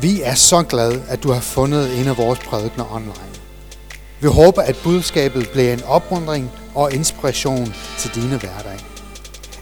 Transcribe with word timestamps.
Vi 0.00 0.22
er 0.22 0.34
så 0.34 0.62
glade, 0.62 1.02
at 1.08 1.22
du 1.22 1.32
har 1.32 1.40
fundet 1.40 2.00
en 2.00 2.08
af 2.08 2.16
vores 2.16 2.38
prædikner 2.38 2.94
online. 2.94 3.34
Vi 4.20 4.28
håber, 4.28 4.62
at 4.62 4.76
budskabet 4.84 5.48
bliver 5.48 5.72
en 5.72 5.82
opmuntring 5.82 6.50
og 6.74 6.92
inspiration 6.92 7.74
til 7.98 8.14
dine 8.14 8.36
hverdag. 8.36 8.78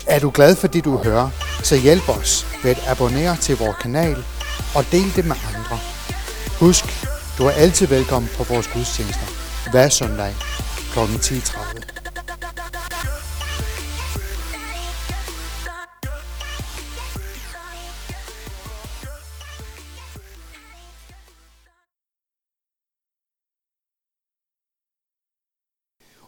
Er 0.07 0.19
du 0.19 0.31
glad 0.35 0.57
for 0.57 0.67
det, 0.67 0.85
du 0.85 0.97
hører, 0.97 1.31
så 1.63 1.77
hjælp 1.77 2.09
os 2.09 2.47
ved 2.63 2.71
at 2.71 2.83
abonnere 2.89 3.37
til 3.37 3.57
vores 3.57 3.77
kanal 3.77 4.25
og 4.75 4.85
del 4.93 5.17
det 5.17 5.27
med 5.27 5.37
andre. 5.55 5.79
Husk, 6.61 6.85
du 7.39 7.47
er 7.47 7.51
altid 7.51 7.87
velkommen 7.87 8.31
på 8.37 8.45
vores 8.45 8.69
gudstjenester 8.69 9.27
hver 9.71 9.89
søndag 9.89 10.35
kl. 10.93 10.99
10.30. 10.99 12.02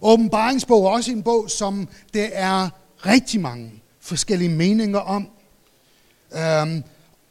Åbenbaringsbog 0.06 0.86
er 0.86 0.90
også 0.90 1.12
en 1.12 1.22
bog, 1.22 1.50
som 1.50 1.88
det 2.14 2.30
er 2.32 2.68
rigtig 3.06 3.40
mange 3.40 3.82
forskellige 4.00 4.48
meninger 4.48 4.98
om. 4.98 5.28
Øhm, 6.36 6.82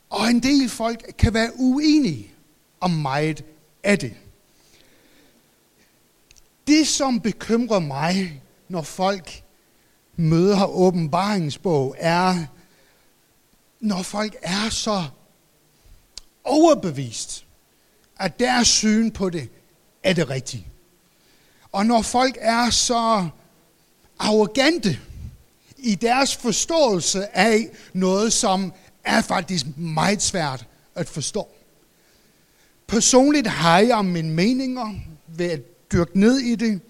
og 0.09 0.29
en 0.29 0.43
del 0.43 0.69
folk 0.69 1.13
kan 1.17 1.33
være 1.33 1.51
uenige 1.55 2.31
om 2.79 2.91
meget 2.91 3.45
af 3.83 3.99
det. 3.99 4.13
Det, 6.67 6.87
som 6.87 7.19
bekymrer 7.19 7.79
mig, 7.79 8.41
når 8.69 8.81
folk 8.81 9.43
møder 10.15 10.65
åbenbaringsbog, 10.65 11.95
er, 11.99 12.45
når 13.79 14.01
folk 14.01 14.35
er 14.41 14.69
så 14.69 15.03
overbevist, 16.43 17.45
at 18.19 18.39
deres 18.39 18.67
syn 18.67 19.11
på 19.11 19.29
det 19.29 19.49
er 20.03 20.13
det 20.13 20.29
rigtige. 20.29 20.72
Og 21.73 21.85
når 21.85 22.01
folk 22.01 22.37
er 22.41 22.69
så 22.69 23.27
arrogante 24.19 24.99
i 25.77 25.95
deres 25.95 26.35
forståelse 26.35 27.37
af 27.37 27.69
noget, 27.93 28.33
som 28.33 28.73
er 29.03 29.21
faktisk 29.21 29.65
meget 29.77 30.21
svært 30.21 30.65
at 30.95 31.09
forstå. 31.09 31.47
Personligt 32.87 33.47
har 33.47 33.79
jeg 33.79 34.05
mine 34.05 34.29
meninger 34.29 34.93
ved 35.27 35.45
at 35.45 35.91
dyrke 35.91 36.19
ned 36.19 36.39
i 36.39 36.55
det. 36.55 36.81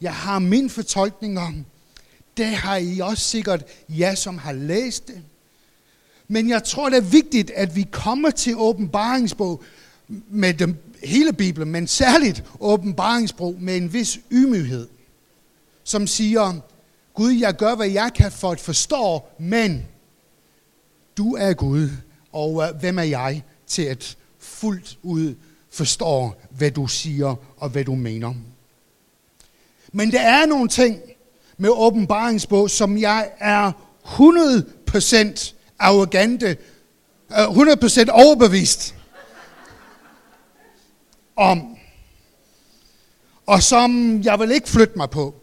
Jeg 0.00 0.14
har 0.14 0.38
mine 0.38 0.70
fortolkninger. 0.70 1.52
Det 2.36 2.46
har 2.46 2.76
I 2.76 3.00
også 3.00 3.24
sikkert, 3.24 3.64
jer 3.88 4.14
som 4.14 4.38
har 4.38 4.52
læst 4.52 5.08
det. 5.08 5.22
Men 6.28 6.48
jeg 6.48 6.64
tror, 6.64 6.88
det 6.88 6.96
er 6.96 7.10
vigtigt, 7.10 7.50
at 7.50 7.76
vi 7.76 7.86
kommer 7.90 8.30
til 8.30 8.54
åbenbaringsbog 8.56 9.62
med 10.28 10.54
dem, 10.54 10.76
hele 11.06 11.32
Bibelen, 11.32 11.72
men 11.72 11.86
særligt 11.86 12.44
åbenbaringsbrug 12.60 13.56
med 13.60 13.76
en 13.76 13.92
vis 13.92 14.20
ydmyghed, 14.30 14.88
som 15.84 16.06
siger, 16.06 16.60
Gud, 17.14 17.32
jeg 17.32 17.56
gør, 17.56 17.74
hvad 17.74 17.88
jeg 17.88 18.10
kan 18.14 18.32
for 18.32 18.50
at 18.50 18.60
forstå, 18.60 19.22
men 19.38 19.86
du 21.16 21.34
er 21.34 21.52
Gud, 21.52 21.88
og 22.32 22.62
øh, 22.62 22.80
hvem 22.80 22.98
er 22.98 23.02
jeg 23.02 23.42
til 23.66 23.82
at 23.82 24.16
fuldt 24.38 24.98
ud 25.02 25.34
forstå, 25.70 26.32
hvad 26.50 26.70
du 26.70 26.86
siger 26.86 27.34
og 27.56 27.68
hvad 27.68 27.84
du 27.84 27.94
mener. 27.94 28.34
Men 29.92 30.12
der 30.12 30.20
er 30.20 30.46
nogle 30.46 30.68
ting 30.68 31.00
med 31.56 31.70
åbenbaringsbog, 31.72 32.70
som 32.70 32.98
jeg 32.98 33.30
er 33.38 33.72
100% 34.04 35.54
arrogante, 35.78 36.56
øh, 37.30 37.48
100% 37.48 38.10
overbevist 38.10 38.95
om, 41.36 41.76
og 43.46 43.62
som 43.62 44.22
jeg 44.22 44.38
vil 44.40 44.50
ikke 44.50 44.68
flytte 44.68 44.94
mig 44.96 45.10
på. 45.10 45.34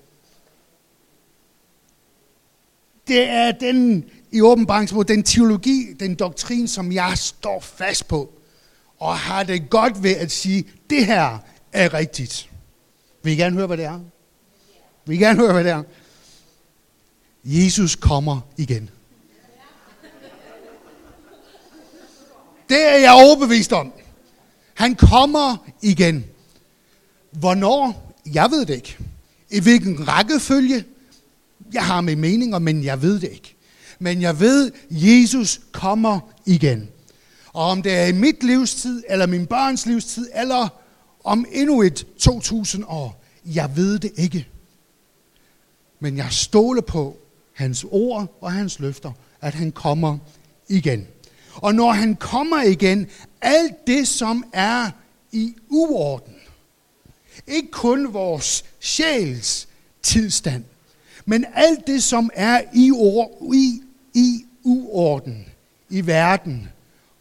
Det 3.08 3.30
er 3.30 3.52
den 3.52 4.10
i 4.32 4.42
åbenbaringsbog, 4.42 5.08
den 5.08 5.24
teologi, 5.24 5.94
den 6.00 6.16
doktrin, 6.16 6.68
som 6.68 6.92
jeg 6.92 7.18
står 7.18 7.60
fast 7.60 8.08
på, 8.08 8.34
og 9.00 9.18
har 9.18 9.44
det 9.44 9.70
godt 9.70 10.04
ved 10.04 10.16
at 10.16 10.32
sige, 10.32 10.66
det 10.90 11.06
her 11.06 11.38
er 11.74 11.94
rigtigt. 11.94 12.50
Vil 13.24 13.34
I 13.34 13.36
gerne 13.36 13.56
høre, 13.56 13.68
hvad 13.68 13.78
det 13.78 13.86
er? 13.86 14.00
Vil 15.06 15.16
I 15.16 15.24
gerne 15.24 15.40
høre, 15.40 15.54
hvad 15.54 15.64
det 15.64 15.72
er? 15.72 15.84
Jesus 17.44 17.96
kommer 17.96 18.42
igen. 18.58 18.90
Det 22.70 22.84
er 22.84 22.98
jeg 22.98 23.12
overbevist 23.12 23.74
om. 23.74 23.94
Han 24.74 24.96
kommer 24.96 25.70
igen. 25.82 26.26
Hvornår? 27.32 28.14
Jeg 28.34 28.52
ved 28.52 28.66
det 28.66 28.76
ikke. 28.76 28.98
I 29.50 29.60
hvilken 29.60 30.08
rækkefølge? 30.08 30.86
Jeg 31.74 31.86
har 31.86 32.02
mine 32.02 32.22
meninger, 32.22 32.60
men 32.60 32.84
jeg 32.84 33.02
ved 33.02 33.20
det 33.20 33.32
ikke. 33.32 33.56
Men 34.00 34.22
jeg 34.22 34.40
ved, 34.40 34.72
Jesus 34.90 35.62
kommer 35.72 36.20
igen. 36.46 36.90
Og 37.54 37.64
om 37.64 37.82
det 37.82 37.94
er 37.94 38.06
i 38.06 38.12
mit 38.12 38.44
livstid, 38.44 39.04
eller 39.10 39.26
min 39.26 39.46
børns 39.46 39.86
livstid, 39.86 40.30
eller 40.34 40.68
om 41.24 41.46
endnu 41.52 41.82
et 41.82 42.08
2000 42.18 42.84
år, 42.88 43.24
jeg 43.46 43.76
ved 43.76 44.00
det 44.00 44.12
ikke. 44.16 44.48
Men 46.00 46.18
jeg 46.18 46.28
stoler 46.32 46.82
på 46.82 47.18
hans 47.54 47.86
ord 47.92 48.38
og 48.42 48.52
hans 48.52 48.80
løfter, 48.80 49.12
at 49.42 49.54
han 49.54 49.72
kommer 49.72 50.18
igen. 50.70 51.08
Og 51.56 51.76
når 51.76 51.92
han 51.92 52.16
kommer 52.16 52.62
igen, 52.62 53.08
alt 53.42 53.88
det, 53.88 54.08
som 54.08 54.46
er 54.54 54.92
i 55.32 55.56
uorden, 55.70 56.36
ikke 57.48 57.72
kun 57.72 58.14
vores 58.14 58.66
sjæls 58.80 59.68
tilstand, 60.02 60.64
men 61.26 61.46
alt 61.54 61.88
det, 61.88 62.04
som 62.04 62.30
er 62.34 62.62
i, 62.74 62.92
or, 62.92 63.54
i, 63.54 63.82
i 64.14 64.46
uorden 64.64 65.46
i 65.90 66.08
verden, 66.08 66.70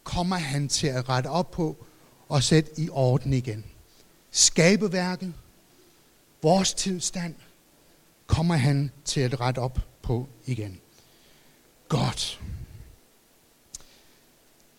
kommer 0.05 0.37
han 0.37 0.69
til 0.69 0.87
at 0.87 1.09
rette 1.09 1.29
op 1.29 1.51
på 1.51 1.77
og 2.29 2.43
sætte 2.43 2.71
i 2.81 2.89
orden 2.91 3.33
igen. 3.33 3.65
Skabeværket, 4.31 5.35
vores 6.43 6.75
tilstand, 6.75 7.35
kommer 8.27 8.55
han 8.55 8.91
til 9.05 9.21
at 9.21 9.41
rette 9.41 9.59
op 9.59 9.79
på 10.03 10.29
igen. 10.47 10.81
Godt. 11.89 12.41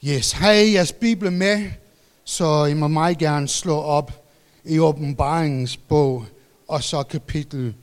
Yes, 0.08 0.32
har 0.32 0.52
I 0.52 0.74
jeres 0.74 0.92
Bibel 0.92 1.32
med, 1.32 1.72
så 2.24 2.66
I 2.66 2.74
må 2.74 2.88
meget 2.88 3.18
gerne 3.18 3.48
slå 3.48 3.76
op 3.76 4.26
i 4.66 4.80
åbenbaringens 4.80 5.78
bog, 5.78 6.26
og 6.68 6.84
så 6.84 7.04
kapitel 7.04 7.76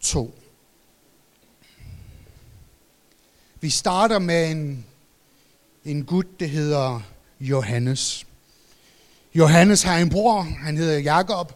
2. 0.00 0.38
Vi 3.60 3.70
starter 3.70 4.18
med 4.18 4.50
en, 4.50 4.86
en 5.84 6.04
gut, 6.04 6.40
der 6.40 6.46
hedder 6.46 7.00
Johannes. 7.40 8.26
Johannes 9.34 9.82
har 9.82 9.98
en 9.98 10.10
bror, 10.10 10.40
han 10.40 10.76
hedder 10.76 10.98
Jakob, 10.98 11.52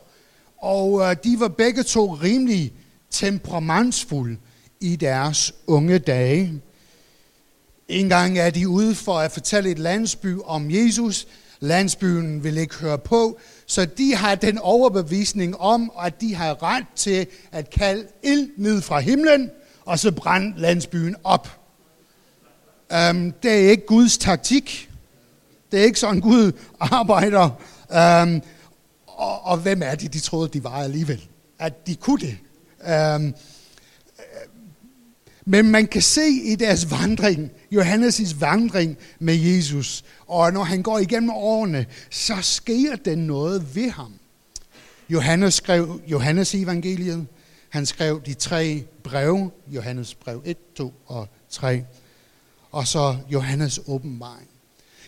og 0.58 1.00
øh, 1.00 1.16
de 1.24 1.41
var 1.41 1.48
begge 1.48 1.82
to 1.82 2.14
rimelig 2.14 2.72
temperamentsfulde 3.10 4.36
i 4.80 4.97
deres 4.97 5.54
unge 5.66 5.98
dage. 5.98 6.60
En 7.88 8.08
gang 8.08 8.38
er 8.38 8.50
de 8.50 8.69
ude 8.69 8.94
for 8.94 9.19
at 9.19 9.32
fortælle 9.32 9.70
et 9.70 9.78
landsby 9.78 10.38
om 10.44 10.70
Jesus. 10.70 11.26
Landsbyen 11.60 12.44
vil 12.44 12.56
ikke 12.56 12.74
høre 12.74 12.98
på, 12.98 13.38
så 13.66 13.84
de 13.84 14.14
har 14.14 14.34
den 14.34 14.58
overbevisning 14.58 15.56
om, 15.56 15.92
at 16.02 16.20
de 16.20 16.34
har 16.34 16.62
ret 16.62 16.84
til 16.97 17.26
at 17.52 17.70
kalde 17.70 18.06
ild 18.22 18.48
ned 18.56 18.82
fra 18.82 19.00
himlen, 19.00 19.50
og 19.84 19.98
så 19.98 20.12
brænde 20.12 20.60
landsbyen 20.60 21.16
op. 21.24 21.60
Um, 23.10 23.32
det 23.42 23.52
er 23.52 23.70
ikke 23.70 23.86
Guds 23.86 24.18
taktik. 24.18 24.91
Det 25.72 25.80
er 25.80 25.84
ikke 25.84 26.00
sådan, 26.00 26.20
Gud 26.20 26.53
arbejder. 26.80 27.50
Um, 28.22 28.42
og, 29.06 29.44
og 29.44 29.56
hvem 29.56 29.83
er 29.83 29.94
det, 29.94 30.12
de 30.12 30.21
troede, 30.21 30.48
de 30.48 30.65
var 30.65 30.71
alligevel? 30.71 31.27
At 31.59 31.86
de 31.86 31.97
kunne 31.97 32.21
det. 32.21 32.38
Um, 33.16 33.34
men 35.48 35.71
man 35.71 35.87
kan 35.87 36.03
se 36.03 36.28
i 36.28 36.54
deres 36.54 36.91
vandring, 36.91 37.51
Johannes' 37.75 38.37
vandring 38.39 38.97
med 39.19 39.34
Jesus, 39.34 40.04
og 40.27 40.53
når 40.53 40.65
han 40.65 40.83
går 40.83 40.98
igennem 40.98 41.31
årene, 41.31 41.87
så 42.10 42.37
sker 42.43 42.97
der 42.97 43.16
noget 43.16 43.77
ved 43.77 43.91
ham. 43.91 44.13
Johannes 45.09 45.54
skrev 45.54 46.01
Johannes 46.07 46.54
evangeliet. 46.54 47.27
Han 47.69 47.87
skrev 47.87 48.22
de 48.27 48.34
tre 48.34 48.84
breve, 49.03 49.51
Johannes 49.69 50.15
brev 50.15 50.43
1, 50.45 50.57
2 50.75 50.95
og 51.07 51.28
3 51.51 51.84
og 52.77 52.87
så 52.87 53.16
Johannes 53.33 53.81
åbenbaring. 53.87 54.48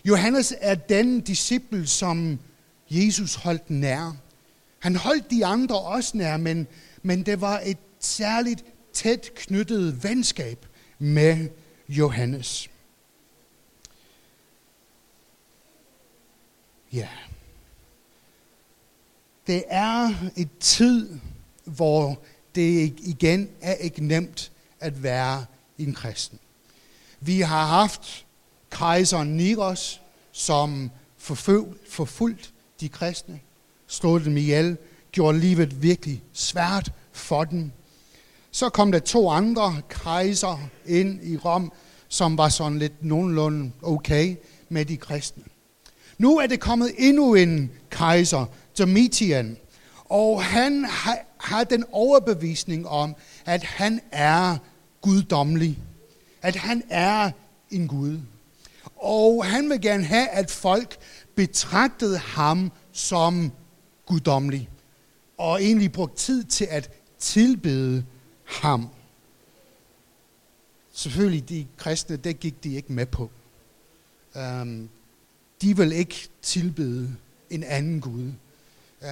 Johannes 0.05 0.55
er 0.61 0.75
den 0.75 1.21
disciple, 1.21 1.87
som 1.87 2.39
Jesus 2.91 3.35
holdt 3.35 3.71
nær. 3.71 4.17
Han 4.79 4.97
holdt 4.97 5.31
de 5.31 5.47
andre 5.47 5.81
også 5.81 6.17
nær, 6.17 6.37
men, 6.37 6.67
men 7.03 7.23
det 7.23 7.41
var 7.41 7.63
et 7.65 7.79
særligt 8.01 8.65
tæt 8.99 9.31
knyttet 9.35 10.05
venskab 10.05 10.67
med 10.99 11.49
Johannes. 11.89 12.71
Ja. 16.93 17.09
Det 19.47 19.65
er 19.69 20.15
et 20.37 20.49
tid, 20.61 21.19
hvor 21.65 22.23
det 22.55 22.95
igen 22.99 23.49
er 23.61 23.75
ikke 23.75 24.05
nemt 24.05 24.53
at 24.81 25.03
være 25.03 25.45
en 25.79 25.95
kristen. 25.95 26.39
Vi 27.21 27.41
har 27.41 27.67
haft 27.67 28.27
kejseren 28.71 29.37
Nikos, 29.37 30.01
som 30.33 30.91
forfulgt 31.89 32.53
de 32.81 32.89
kristne, 32.89 33.41
slog 33.87 34.25
dem 34.25 34.37
ihjel, 34.37 34.77
gjorde 35.13 35.39
livet 35.39 35.83
virkelig 35.83 36.23
svært 36.33 36.93
for 37.13 37.45
dem. 37.45 37.73
Så 38.51 38.69
kom 38.69 38.93
der 38.93 38.99
to 38.99 39.31
andre 39.31 39.77
kejser 39.89 40.69
ind 40.87 41.23
i 41.23 41.37
Rom, 41.37 41.73
som 42.09 42.39
var 42.39 42.49
sådan 42.49 42.79
lidt 42.79 43.05
nogenlunde 43.05 43.73
okay 43.83 44.37
med 44.69 44.85
de 44.85 44.97
kristne. 44.97 45.43
Nu 46.19 46.39
er 46.39 46.47
det 46.47 46.61
kommet 46.61 46.93
endnu 46.99 47.35
en 47.35 47.71
kejser, 47.91 48.47
Domitian, 48.79 49.57
og 50.05 50.45
han 50.45 50.85
har, 50.85 51.19
har 51.39 51.65
den 51.65 51.85
overbevisning 51.93 52.89
om, 52.89 53.15
at 53.47 53.63
han 53.63 54.01
er 54.13 54.57
guddommelig, 55.01 55.79
at 56.43 56.57
han 56.57 56.83
er 56.89 57.31
en 57.71 57.89
Gud. 57.89 58.19
Og 58.97 59.45
han 59.45 59.71
vil 59.71 59.81
gerne 59.81 60.05
have, 60.05 60.29
at 60.29 60.51
folk 60.51 60.97
betragtede 61.35 62.19
ham 62.19 62.73
som 62.93 63.53
guddommelig, 64.07 64.69
og 65.39 65.63
egentlig 65.63 65.93
brugte 65.93 66.17
tid 66.17 66.45
til 66.45 66.67
at 66.71 66.91
tilbede 67.19 68.05
ham. 68.49 68.89
Selvfølgelig, 70.93 71.49
de 71.49 71.67
kristne, 71.77 72.17
det 72.17 72.41
gik 72.41 72.65
de 72.65 72.75
ikke 72.75 72.93
med 72.93 73.07
på. 73.07 73.31
Um, 74.35 74.89
de 75.63 75.77
vil 75.77 75.93
ikke 75.93 76.29
tilbede 76.43 77.17
en 77.51 77.65
anden 77.65 78.01
Gud. 78.01 78.33
Uh, 79.01 79.09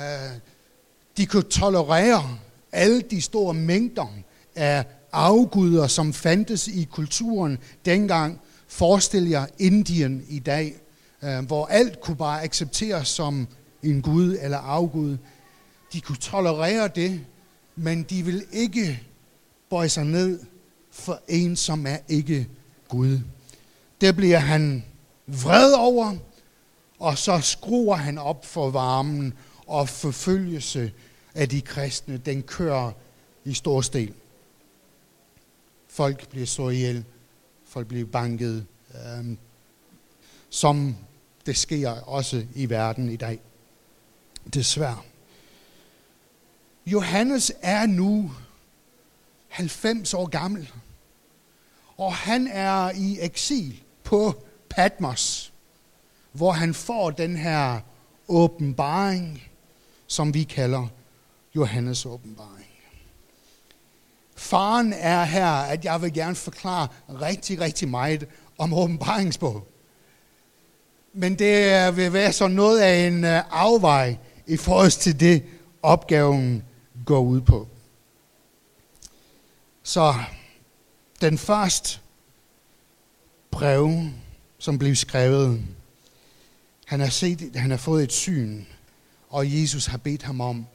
de 1.16 1.26
kunne 1.26 1.42
tolerere 1.42 2.38
alle 2.72 3.00
de 3.00 3.20
store 3.20 3.54
mængder 3.54 4.14
af 4.54 4.84
afguder, 5.12 5.86
som 5.86 6.12
fandtes 6.12 6.68
i 6.68 6.88
kulturen 6.90 7.58
dengang. 7.84 8.40
Forestil 8.68 9.28
jer 9.28 9.46
Indien 9.58 10.24
i 10.28 10.38
dag, 10.38 10.74
uh, 11.22 11.38
hvor 11.38 11.66
alt 11.66 12.00
kunne 12.00 12.16
bare 12.16 12.42
accepteres 12.42 13.08
som 13.08 13.48
en 13.82 14.02
gud 14.02 14.38
eller 14.40 14.58
afgud. 14.58 15.16
De 15.92 16.00
kunne 16.00 16.18
tolerere 16.18 16.88
det, 16.88 17.20
men 17.76 18.02
de 18.02 18.22
vil 18.22 18.44
ikke 18.52 19.02
bøje 19.70 19.88
sig 19.88 20.04
ned 20.04 20.40
for 20.90 21.20
en, 21.28 21.56
som 21.56 21.86
er 21.86 21.98
ikke 22.08 22.48
Gud. 22.88 23.20
Det 24.00 24.16
bliver 24.16 24.38
han 24.38 24.84
vred 25.26 25.72
over, 25.72 26.16
og 26.98 27.18
så 27.18 27.40
skruer 27.40 27.96
han 27.96 28.18
op 28.18 28.46
for 28.46 28.70
varmen, 28.70 29.34
og 29.66 29.88
forfølgelse 29.88 30.92
af 31.34 31.48
de 31.48 31.60
kristne, 31.60 32.16
den 32.16 32.42
kører 32.42 32.92
i 33.44 33.54
stor 33.54 33.80
stil. 33.80 34.14
Folk 35.88 36.28
bliver 36.28 36.46
så 36.46 36.68
ihjel, 36.68 37.04
folk 37.64 37.86
bliver 37.86 38.06
banket, 38.06 38.66
øhm, 38.94 39.38
som 40.50 40.96
det 41.46 41.56
sker 41.56 41.90
også 41.90 42.46
i 42.54 42.70
verden 42.70 43.08
i 43.08 43.16
dag. 43.16 43.40
Desværre. 44.54 45.00
Johannes 46.86 47.52
er 47.62 47.86
nu 47.86 48.30
90 49.56 50.14
år 50.14 50.26
gammel. 50.26 50.72
Og 51.96 52.14
han 52.14 52.46
er 52.46 52.90
i 52.90 53.18
eksil 53.20 53.82
på 54.04 54.44
Patmos, 54.70 55.52
hvor 56.32 56.52
han 56.52 56.74
får 56.74 57.10
den 57.10 57.36
her 57.36 57.80
åbenbaring, 58.28 59.42
som 60.06 60.34
vi 60.34 60.42
kalder 60.42 60.86
Johannes 61.54 62.06
åbenbaring. 62.06 62.66
Faren 64.36 64.92
er 64.92 65.24
her, 65.24 65.46
at 65.46 65.84
jeg 65.84 66.02
vil 66.02 66.12
gerne 66.12 66.34
forklare 66.34 66.88
rigtig, 67.08 67.60
rigtig 67.60 67.88
meget 67.88 68.26
om 68.58 68.74
åbenbaringsbog. 68.74 69.66
Men 71.12 71.38
det 71.38 71.96
vil 71.96 72.12
være 72.12 72.32
så 72.32 72.48
noget 72.48 72.80
af 72.80 73.06
en 73.06 73.24
øh, 73.24 73.42
afvej 73.50 74.16
i 74.46 74.56
forhold 74.56 74.90
til 74.90 75.20
det, 75.20 75.44
opgaven 75.82 76.64
går 77.06 77.20
ud 77.20 77.40
på. 77.40 77.68
Så 79.86 80.14
den 81.20 81.38
første 81.38 81.98
brev, 83.50 83.90
som 84.58 84.78
blev 84.78 84.96
skrevet, 84.96 85.62
han 86.86 87.00
har, 87.00 87.08
set, 87.08 87.56
han 87.56 87.70
har 87.70 87.78
fået 87.78 88.02
et 88.02 88.12
syn, 88.12 88.64
og 89.28 89.60
Jesus 89.60 89.86
har 89.86 89.98
bedt 89.98 90.22
ham 90.22 90.40
om 90.40 90.66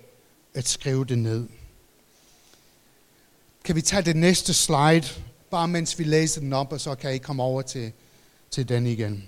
at 0.54 0.68
skrive 0.68 1.06
det 1.06 1.18
ned. 1.18 1.48
Kan 3.64 3.76
vi 3.76 3.82
tage 3.82 4.02
det 4.02 4.16
næste 4.16 4.54
slide, 4.54 5.08
bare 5.50 5.68
mens 5.68 6.00
vi 6.00 6.04
læser 6.04 6.42
den 6.42 6.54
op, 6.54 6.72
og 6.72 6.82
så 6.82 6.96
kan 6.96 7.16
I 7.16 7.18
komme 7.18 7.44
over 7.44 7.62
til, 7.62 7.92
til 8.52 8.70
den 8.70 8.88
igen. 8.88 9.26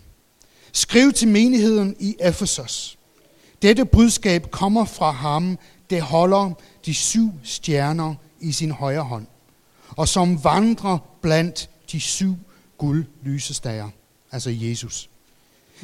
Skriv 0.71 1.13
til 1.13 1.27
menigheden 1.27 1.95
i 1.99 2.15
Efesos. 2.19 2.97
Dette 3.61 3.85
budskab 3.85 4.51
kommer 4.51 4.85
fra 4.85 5.11
ham, 5.11 5.59
der 5.89 6.01
holder 6.01 6.51
de 6.85 6.93
syv 6.93 7.31
stjerner 7.43 8.15
i 8.39 8.51
sin 8.51 8.71
højre 8.71 9.03
hånd 9.03 9.27
og 9.95 10.07
som 10.07 10.43
vandrer 10.43 10.97
blandt 11.21 11.69
de 11.91 11.99
syv 11.99 12.35
guldlysestager, 12.77 13.89
altså 14.31 14.49
Jesus. 14.49 15.09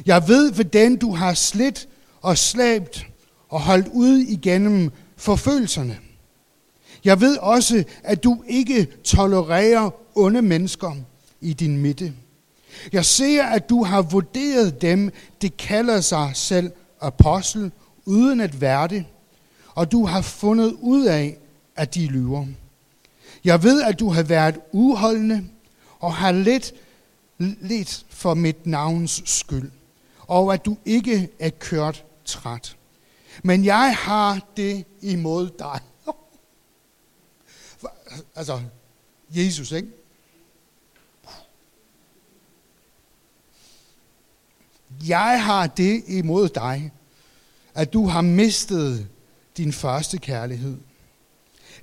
Jeg 0.06 0.28
ved, 0.28 0.52
hvordan 0.52 0.96
du 0.96 1.14
har 1.14 1.34
slidt 1.34 1.88
og 2.22 2.38
slæbt 2.38 3.06
og 3.48 3.60
holdt 3.60 3.88
ud 3.92 4.18
igennem 4.18 4.90
forfølgelserne. 5.16 5.98
Jeg 7.04 7.20
ved 7.20 7.36
også, 7.36 7.84
at 8.04 8.24
du 8.24 8.42
ikke 8.48 8.88
tolererer 9.04 9.90
onde 10.14 10.42
mennesker 10.42 10.96
i 11.40 11.52
din 11.52 11.78
midte. 11.78 12.12
Jeg 12.92 13.04
ser, 13.04 13.44
at 13.44 13.68
du 13.68 13.84
har 13.84 14.02
vurderet 14.02 14.82
dem, 14.82 15.10
det 15.42 15.56
kalder 15.56 16.00
sig 16.00 16.30
selv 16.34 16.70
apostel, 17.00 17.72
uden 18.04 18.40
at 18.40 18.60
være 18.60 18.88
det, 18.88 19.04
og 19.74 19.92
du 19.92 20.06
har 20.06 20.22
fundet 20.22 20.76
ud 20.80 21.04
af, 21.04 21.36
at 21.76 21.94
de 21.94 22.06
lyver. 22.06 22.46
Jeg 23.44 23.62
ved, 23.62 23.82
at 23.82 23.98
du 23.98 24.08
har 24.08 24.22
været 24.22 24.60
uholdende 24.72 25.48
og 25.98 26.14
har 26.14 26.32
lidt, 26.32 26.72
lidt 27.38 28.06
for 28.08 28.34
mit 28.34 28.66
navns 28.66 29.22
skyld, 29.24 29.70
og 30.18 30.54
at 30.54 30.64
du 30.64 30.76
ikke 30.84 31.28
er 31.38 31.50
kørt 31.50 32.04
træt. 32.24 32.76
Men 33.44 33.64
jeg 33.64 33.96
har 33.96 34.46
det 34.56 34.84
imod 35.02 35.50
dig. 35.58 35.80
altså, 38.36 38.60
Jesus, 39.30 39.72
ikke? 39.72 39.88
Jeg 45.08 45.44
har 45.44 45.66
det 45.66 46.02
imod 46.06 46.48
dig, 46.48 46.92
at 47.74 47.92
du 47.92 48.06
har 48.06 48.20
mistet 48.20 49.08
din 49.56 49.72
første 49.72 50.18
kærlighed. 50.18 50.78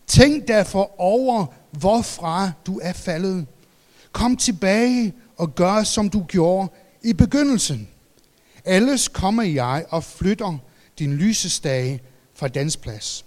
Tænk 0.08 0.48
derfor 0.48 1.02
over, 1.02 1.46
hvorfra 1.72 2.52
du 2.66 2.80
er 2.84 2.94
faldet. 2.94 3.46
Kom 4.12 4.38
tilbage 4.38 5.14
og 5.38 5.56
gør, 5.56 5.84
som 5.84 6.10
du 6.10 6.24
gjorde 6.24 6.72
i 7.04 7.14
begyndelsen. 7.14 7.88
Ellers 8.66 9.08
kommer 9.08 9.44
jeg 9.44 9.86
og 9.90 10.04
flytter 10.04 10.58
din 11.00 11.14
lysestage 11.14 12.02
fra 12.36 12.48
dens 12.48 12.78
plads. 12.78 13.26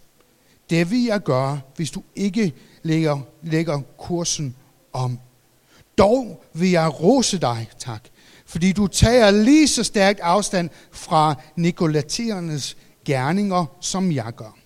Det 0.70 0.90
vil 0.90 1.04
jeg 1.04 1.20
gøre, 1.22 1.60
hvis 1.76 1.90
du 1.90 2.02
ikke 2.16 2.52
lægger, 2.82 3.20
lægger 3.42 3.80
kursen 3.98 4.56
om. 4.92 5.18
Dog 5.98 6.44
vil 6.54 6.70
jeg 6.70 7.00
rose 7.00 7.38
dig, 7.38 7.68
tak, 7.78 8.04
fordi 8.46 8.72
du 8.72 8.86
tager 8.86 9.30
lige 9.30 9.68
så 9.68 9.84
stærkt 9.84 10.20
afstand 10.20 10.70
fra 10.92 11.34
nikolaternes 11.56 12.76
gerninger, 13.04 13.66
som 13.80 14.12
jeg 14.12 14.32
gør. 14.36 14.59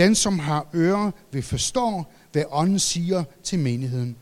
Den, 0.00 0.14
som 0.14 0.38
har 0.38 0.66
ører, 0.74 1.10
vil 1.32 1.42
forstå, 1.42 2.04
hvad 2.32 2.44
ånden 2.50 2.78
siger 2.78 3.24
til 3.42 3.58
menigheden. 3.58 4.16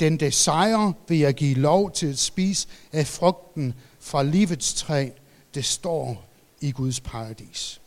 Den, 0.00 0.20
der 0.20 0.30
sejrer, 0.30 0.92
vil 1.08 1.18
jeg 1.18 1.34
give 1.34 1.54
lov 1.54 1.92
til 1.92 2.06
at 2.06 2.18
spise 2.18 2.68
af 2.92 3.06
frugten 3.06 3.74
fra 4.00 4.22
livets 4.22 4.74
træ, 4.74 5.08
det 5.54 5.64
står 5.64 6.24
i 6.60 6.72
Guds 6.72 7.00
paradis. 7.00 7.80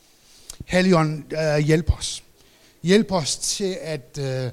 Helligånd, 0.66 1.34
øh, 1.34 1.58
hjælp 1.58 1.98
os. 1.98 2.24
Hjælp 2.84 3.12
os 3.12 3.38
til 3.38 3.78
at 3.82 4.20
øh, 4.22 4.52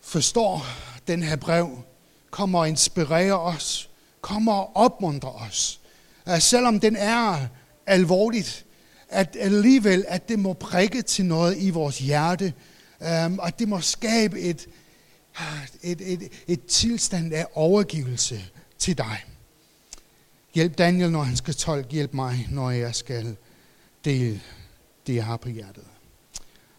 forstå 0.00 0.60
den 1.08 1.22
her 1.22 1.36
brev. 1.36 1.82
Kom 2.30 2.54
og 2.54 2.68
inspirere 2.68 3.40
os. 3.40 3.90
Kom 4.20 4.48
og 4.48 4.76
opmuntre 4.76 5.32
os. 5.32 5.80
Øh, 6.28 6.40
selvom 6.40 6.80
den 6.80 6.96
er 6.96 7.46
alvorligt, 7.86 8.64
at 9.10 9.36
alligevel, 9.40 10.04
at 10.08 10.28
det 10.28 10.38
må 10.38 10.52
prikke 10.52 11.02
til 11.02 11.24
noget 11.24 11.56
i 11.58 11.70
vores 11.70 11.98
hjerte, 11.98 12.52
um, 13.26 13.38
og 13.38 13.58
det 13.58 13.68
må 13.68 13.80
skabe 13.80 14.40
et, 14.40 14.68
et, 15.82 16.00
et, 16.00 16.32
et 16.46 16.66
tilstand 16.66 17.32
af 17.32 17.46
overgivelse 17.54 18.44
til 18.78 18.98
dig. 18.98 19.24
Hjælp 20.54 20.78
Daniel, 20.78 21.10
når 21.10 21.22
han 21.22 21.36
skal 21.36 21.54
tolke. 21.54 21.88
Hjælp 21.90 22.14
mig, 22.14 22.48
når 22.50 22.70
jeg 22.70 22.94
skal 22.94 23.36
dele 24.04 24.40
det, 25.06 25.14
jeg 25.14 25.24
har 25.24 25.36
på 25.36 25.48
hjertet. 25.48 25.84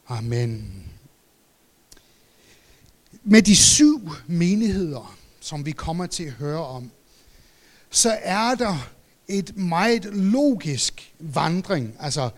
Amen. 0.08 0.84
Med 3.24 3.42
de 3.42 3.56
syv 3.56 4.10
menigheder, 4.28 5.18
som 5.40 5.66
vi 5.66 5.72
kommer 5.72 6.06
til 6.06 6.24
at 6.24 6.32
høre 6.32 6.66
om, 6.66 6.92
så 7.90 8.18
er 8.22 8.56
der 8.56 8.92
et 9.32 9.58
meget 9.58 10.06
logisk 10.06 11.14
vandring, 11.20 11.96
altså 12.00 12.30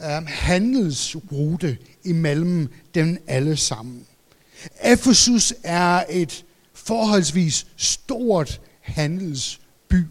øh, 0.00 0.26
handelsrute 0.26 1.78
imellem 2.04 2.68
dem 2.94 3.22
alle 3.26 3.56
sammen. 3.56 4.06
Efesus 4.84 5.54
er 5.62 6.04
et 6.10 6.44
forholdsvis 6.74 7.66
stort 7.76 8.60
handelsby. 8.80 10.04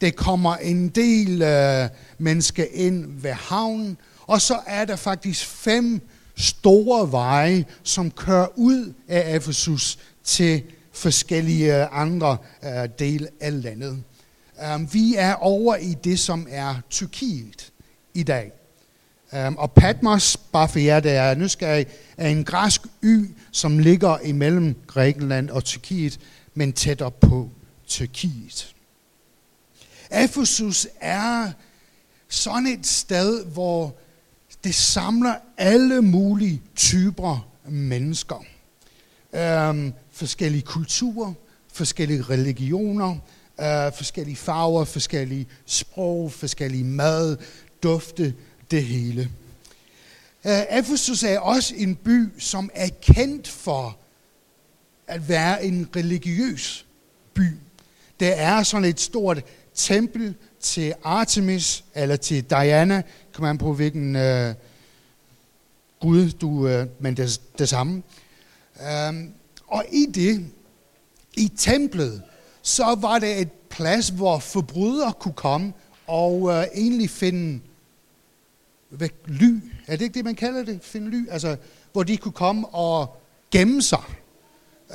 Det 0.00 0.16
kommer 0.16 0.56
en 0.56 0.88
del 0.88 1.42
øh, 1.42 1.88
mennesker 2.18 2.64
ind 2.72 3.20
ved 3.22 3.32
havnen, 3.32 3.96
og 4.26 4.40
så 4.40 4.58
er 4.66 4.84
der 4.84 4.96
faktisk 4.96 5.46
fem 5.46 6.00
store 6.36 7.12
veje, 7.12 7.64
som 7.82 8.10
kører 8.10 8.46
ud 8.56 8.92
af 9.08 9.36
Efesus 9.36 9.98
til 10.24 10.62
forskellige 10.92 11.84
andre 11.84 12.36
øh, 12.64 12.88
dele 12.98 13.28
af 13.40 13.62
landet. 13.62 14.02
Um, 14.60 14.94
vi 14.94 15.14
er 15.14 15.34
over 15.34 15.76
i 15.76 15.94
det, 16.04 16.18
som 16.18 16.46
er 16.50 16.74
Tyrkiet 16.90 17.72
i 18.14 18.22
dag. 18.22 18.52
Um, 19.46 19.56
og 19.56 19.72
Patmos, 19.72 20.36
bare 20.36 20.68
for 20.68 20.78
jer, 20.78 21.00
der 21.00 21.20
er 21.20 21.34
nysgerrig, 21.34 21.86
er 22.16 22.28
en 22.28 22.44
græsk 22.44 22.80
ø, 23.02 23.24
som 23.52 23.78
ligger 23.78 24.18
imellem 24.18 24.76
Grækenland 24.86 25.50
og 25.50 25.64
Tyrkiet, 25.64 26.20
men 26.54 26.72
tæt 26.72 27.02
op 27.02 27.20
på 27.20 27.50
Tyrkiet. 27.86 28.74
Efesus 30.10 30.88
er 31.00 31.52
sådan 32.28 32.66
et 32.66 32.86
sted, 32.86 33.44
hvor 33.44 33.94
det 34.64 34.74
samler 34.74 35.34
alle 35.58 36.02
mulige 36.02 36.62
typer 36.76 37.48
mennesker. 37.64 38.44
Um, 39.70 39.92
forskellige 40.12 40.62
kulturer, 40.62 41.32
forskellige 41.72 42.22
religioner, 42.22 43.16
øh, 43.60 43.92
forskellige 43.92 44.36
farver, 44.36 44.84
forskellige 44.84 45.46
sprog, 45.66 46.32
forskellige 46.32 46.84
mad, 46.84 47.36
dufte, 47.82 48.34
det 48.70 48.84
hele. 48.84 49.30
Uh, 50.44 50.78
Ephesus 50.78 51.22
er 51.22 51.38
også 51.38 51.74
en 51.76 51.96
by, 51.96 52.28
som 52.38 52.70
er 52.74 52.88
kendt 53.02 53.48
for 53.48 53.96
at 55.06 55.28
være 55.28 55.64
en 55.64 55.88
religiøs 55.96 56.86
by. 57.34 57.46
Der 58.20 58.30
er 58.34 58.62
sådan 58.62 58.84
et 58.84 59.00
stort 59.00 59.44
tempel 59.74 60.34
til 60.60 60.94
Artemis, 61.04 61.84
eller 61.94 62.16
til 62.16 62.50
Diana, 62.50 63.02
kan 63.34 63.42
man 63.42 63.58
på 63.58 63.72
hvilken 63.72 64.16
øh, 64.16 64.54
gud 66.00 66.30
du, 66.30 66.68
øh, 66.68 66.86
men 67.00 67.16
det, 67.16 67.40
det 67.58 67.68
samme. 67.68 68.02
Øhm, 68.82 69.32
og 69.66 69.84
i 69.92 70.06
det, 70.14 70.46
i 71.36 71.52
templet, 71.58 72.22
så 72.62 72.96
var 73.00 73.18
det 73.18 73.40
et 73.40 73.52
plads, 73.52 74.08
hvor 74.08 74.38
forbrydere 74.38 75.12
kunne 75.12 75.34
komme 75.34 75.72
og 76.06 76.50
øh, 76.50 76.64
egentlig 76.74 77.10
finde 77.10 77.60
hvad, 78.90 79.08
ly. 79.26 79.60
Er 79.86 79.96
det 79.96 80.02
ikke 80.02 80.14
det, 80.14 80.24
man 80.24 80.34
kalder 80.34 80.64
det? 80.64 80.78
Finde 80.82 81.10
ly? 81.10 81.28
Altså, 81.30 81.56
hvor 81.92 82.02
de 82.02 82.16
kunne 82.16 82.32
komme 82.32 82.68
og 82.68 83.16
gemme 83.50 83.82
sig. 83.82 84.02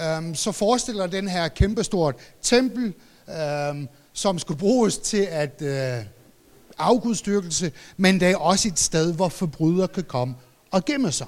Øhm, 0.02 0.36
så 0.36 0.52
forestiller 0.52 1.08
den 1.08 1.28
her 1.28 1.48
kæmpestort 1.48 2.16
tempel, 2.42 2.94
øhm, 3.30 3.88
som 4.14 4.40
skulle 4.40 4.60
bruges 4.60 4.98
til 4.98 5.28
at 5.32 5.62
øh, 5.62 6.06
afgudstyrkelse, 6.78 7.72
men 7.98 8.20
det 8.20 8.32
er 8.32 8.38
også 8.38 8.68
et 8.68 8.80
sted, 8.80 9.14
hvor 9.14 9.30
forbrydere 9.30 9.88
kan 9.88 10.04
komme 10.04 10.36
og 10.72 10.86
gemme 10.86 11.12
sig. 11.12 11.28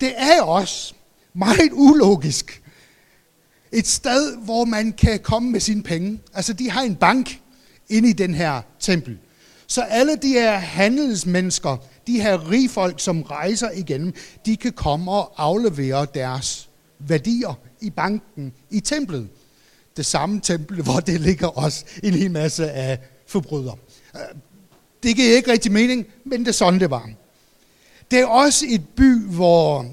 Det 0.00 0.12
er 0.16 0.42
også 0.42 0.94
meget 1.34 1.70
ulogisk, 1.72 2.59
et 3.72 3.86
sted, 3.86 4.36
hvor 4.36 4.64
man 4.64 4.92
kan 4.92 5.18
komme 5.18 5.50
med 5.50 5.60
sine 5.60 5.82
penge. 5.82 6.20
Altså, 6.34 6.52
de 6.52 6.70
har 6.70 6.82
en 6.82 6.94
bank 6.94 7.40
inde 7.88 8.10
i 8.10 8.12
den 8.12 8.34
her 8.34 8.62
tempel. 8.80 9.18
Så 9.66 9.82
alle 9.82 10.16
de 10.16 10.28
her 10.28 10.58
handelsmennesker, 10.58 11.76
de 12.06 12.20
her 12.22 12.50
rige 12.50 12.68
folk, 12.68 13.00
som 13.00 13.22
rejser 13.22 13.70
igennem, 13.70 14.14
de 14.46 14.56
kan 14.56 14.72
komme 14.72 15.10
og 15.10 15.32
aflevere 15.36 16.06
deres 16.14 16.68
værdier 16.98 17.58
i 17.80 17.90
banken 17.90 18.52
i 18.70 18.80
templet. 18.80 19.28
Det 19.96 20.06
samme 20.06 20.40
tempel, 20.40 20.82
hvor 20.82 21.00
det 21.00 21.20
ligger 21.20 21.46
også 21.46 21.84
en 22.02 22.14
hel 22.14 22.30
masse 22.30 22.70
af 22.70 22.98
forbrydere. 23.26 23.76
Øh, 24.14 24.20
det 25.02 25.16
giver 25.16 25.36
ikke 25.36 25.52
rigtig 25.52 25.72
mening, 25.72 26.06
men 26.24 26.40
det 26.40 26.48
er 26.48 26.52
sådan, 26.52 26.80
det 26.80 26.90
var. 26.90 27.10
Det 28.10 28.20
er 28.20 28.26
også 28.26 28.66
et 28.68 28.88
by, 28.88 29.24
hvor 29.24 29.86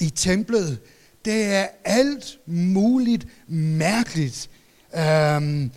i 0.00 0.10
templet, 0.10 0.78
det 1.24 1.44
er 1.44 1.68
alt 1.84 2.38
muligt 2.46 3.26
mærkeligt. 3.48 4.50
Øhm, 4.96 5.70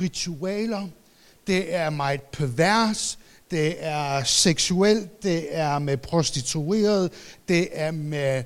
ritualer, 0.00 0.88
det 1.46 1.74
er 1.74 1.90
meget 1.90 2.22
pervers, 2.22 3.18
det 3.50 3.76
er 3.78 4.24
seksuelt, 4.24 5.22
det 5.22 5.56
er 5.56 5.78
med 5.78 5.96
prostitueret, 5.96 7.12
det 7.48 7.68
er 7.72 7.90
med 7.90 8.44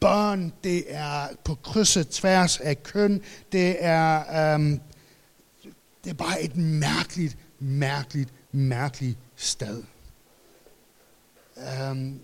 børn, 0.00 0.52
det 0.64 0.84
er 0.88 1.28
på 1.44 1.54
kryds 1.54 1.96
og 1.96 2.10
tværs 2.10 2.60
af 2.60 2.82
køn, 2.82 3.22
det 3.52 3.76
er, 3.84 4.54
øhm, 4.54 4.80
det 6.04 6.10
er 6.10 6.14
bare 6.14 6.42
et 6.42 6.56
mærkeligt, 6.56 7.36
mærkeligt, 7.58 8.30
mærkeligt 8.52 9.18
sted. 9.36 9.82
Um, 11.90 12.20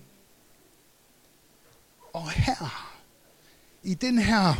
og 2.12 2.30
her, 2.30 2.94
i 3.82 3.94
den 3.94 4.18
her 4.18 4.54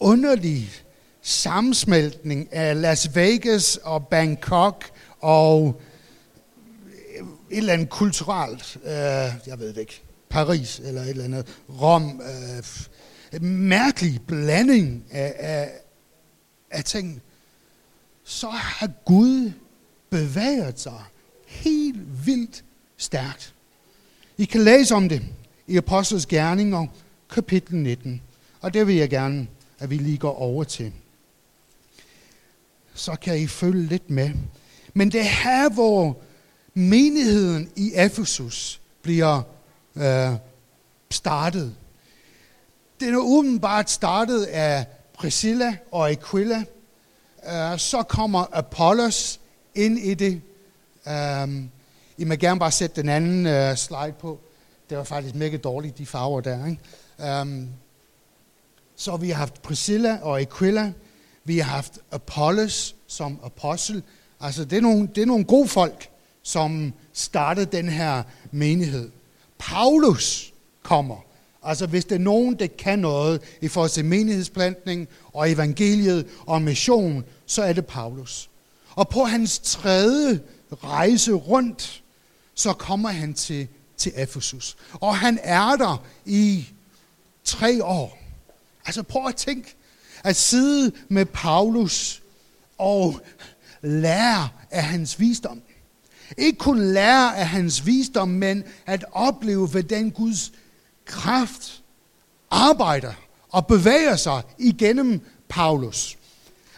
underlige 0.00 0.70
sammensmeltning 1.22 2.52
af 2.52 2.80
Las 2.80 3.16
Vegas 3.16 3.76
og 3.76 4.08
Bangkok 4.08 4.84
og 5.20 5.80
et 7.50 7.58
eller 7.58 7.72
andet 7.72 7.90
kulturelt, 7.90 8.78
øh, 8.84 8.90
jeg 9.46 9.58
ved 9.58 9.68
det 9.68 9.80
ikke, 9.80 10.02
Paris 10.28 10.78
eller 10.78 11.02
et 11.02 11.08
eller 11.08 11.24
andet, 11.24 11.58
Rom, 11.80 12.20
øh, 12.20 13.40
en 13.40 13.56
mærkelig 13.56 14.20
blanding 14.26 15.04
af, 15.10 15.34
af, 15.38 15.70
af 16.70 16.84
ting, 16.84 17.22
så 18.24 18.48
har 18.48 18.90
Gud 19.04 19.52
bevæget 20.10 20.80
sig 20.80 21.02
helt 21.46 22.26
vildt 22.26 22.64
stærkt. 22.96 23.54
I 24.38 24.44
kan 24.44 24.60
læse 24.60 24.94
om 24.94 25.08
det 25.08 25.22
i 25.66 25.76
Apostles 25.76 26.26
Gerninger, 26.26 26.86
kapitel 27.30 27.76
19. 27.76 28.22
Og 28.60 28.74
det 28.74 28.86
vil 28.86 28.94
jeg 28.94 29.10
gerne, 29.10 29.46
at 29.78 29.90
vi 29.90 29.96
lige 29.96 30.18
går 30.18 30.34
over 30.34 30.64
til. 30.64 30.92
Så 32.94 33.16
kan 33.22 33.38
I 33.38 33.46
følge 33.46 33.86
lidt 33.86 34.10
med. 34.10 34.30
Men 34.94 35.12
det 35.12 35.20
er 35.20 35.42
her, 35.44 35.70
hvor 35.70 36.16
menigheden 36.74 37.70
i 37.76 37.92
Efesus 37.94 38.80
bliver 39.02 39.42
øh, 39.96 40.32
startet. 41.10 41.74
Det 43.00 43.08
er 43.08 43.16
åbenbart 43.16 43.90
startet 43.90 44.44
af 44.44 44.86
Priscilla 45.14 45.76
og 45.92 46.10
Aquila. 46.10 46.64
Øh, 47.48 47.78
så 47.78 48.02
kommer 48.02 48.46
Apollos 48.52 49.40
ind 49.74 49.98
i 49.98 50.14
det. 50.14 50.40
Øh, 51.08 51.48
I 52.18 52.24
må 52.24 52.34
gerne 52.34 52.60
bare 52.60 52.70
sætte 52.70 53.02
den 53.02 53.08
anden 53.08 53.46
øh, 53.46 53.76
slide 53.76 54.14
på. 54.20 54.40
Det 54.90 54.98
var 54.98 55.04
faktisk 55.04 55.34
mega 55.34 55.56
dårligt, 55.56 55.98
de 55.98 56.06
farver 56.06 56.40
der. 56.40 56.66
Ikke? 56.66 57.40
Um, 57.42 57.68
så 58.96 59.16
vi 59.16 59.28
har 59.30 59.36
haft 59.36 59.62
Priscilla 59.62 60.18
og 60.22 60.40
Aquila. 60.40 60.92
Vi 61.44 61.58
har 61.58 61.70
haft 61.70 61.98
Apollos 62.10 62.96
som 63.06 63.40
apostel. 63.42 64.02
Altså, 64.40 64.64
det 64.64 64.76
er 64.76 64.80
nogle, 64.80 65.08
det 65.14 65.22
er 65.22 65.26
nogle 65.26 65.44
gode 65.44 65.68
folk, 65.68 66.08
som 66.42 66.92
startede 67.12 67.76
den 67.76 67.88
her 67.88 68.22
menighed. 68.50 69.10
Paulus 69.58 70.52
kommer. 70.82 71.16
Altså, 71.62 71.86
hvis 71.86 72.04
det 72.04 72.14
er 72.14 72.18
nogen, 72.18 72.58
der 72.58 72.66
kan 72.66 72.98
noget 72.98 73.42
i 73.60 73.68
forhold 73.68 73.90
til 73.90 74.04
menighedsplantning 74.04 75.08
og 75.32 75.50
evangeliet 75.50 76.26
og 76.46 76.62
mission, 76.62 77.24
så 77.46 77.62
er 77.62 77.72
det 77.72 77.86
Paulus. 77.86 78.50
Og 78.94 79.08
på 79.08 79.24
hans 79.24 79.58
tredje 79.58 80.40
rejse 80.84 81.32
rundt, 81.32 82.02
så 82.54 82.72
kommer 82.72 83.08
han 83.08 83.34
til 83.34 83.68
til 83.96 84.12
Efesus. 84.16 84.76
Og 84.92 85.16
han 85.16 85.38
er 85.42 85.76
der 85.76 86.04
i 86.24 86.68
tre 87.44 87.84
år. 87.84 88.18
Altså 88.86 89.02
prøv 89.02 89.26
at 89.26 89.36
tænke, 89.36 89.74
at 90.24 90.36
sidde 90.36 90.92
med 91.08 91.24
Paulus 91.26 92.22
og 92.78 93.20
lære 93.82 94.48
af 94.70 94.82
hans 94.84 95.20
visdom. 95.20 95.62
Ikke 96.38 96.58
kun 96.58 96.80
lære 96.80 97.36
af 97.36 97.48
hans 97.48 97.86
visdom, 97.86 98.28
men 98.28 98.64
at 98.86 99.04
opleve, 99.12 99.66
hvordan 99.66 100.10
Guds 100.10 100.52
kraft 101.04 101.82
arbejder 102.50 103.12
og 103.48 103.66
bevæger 103.66 104.16
sig 104.16 104.42
igennem 104.58 105.20
Paulus. 105.48 106.16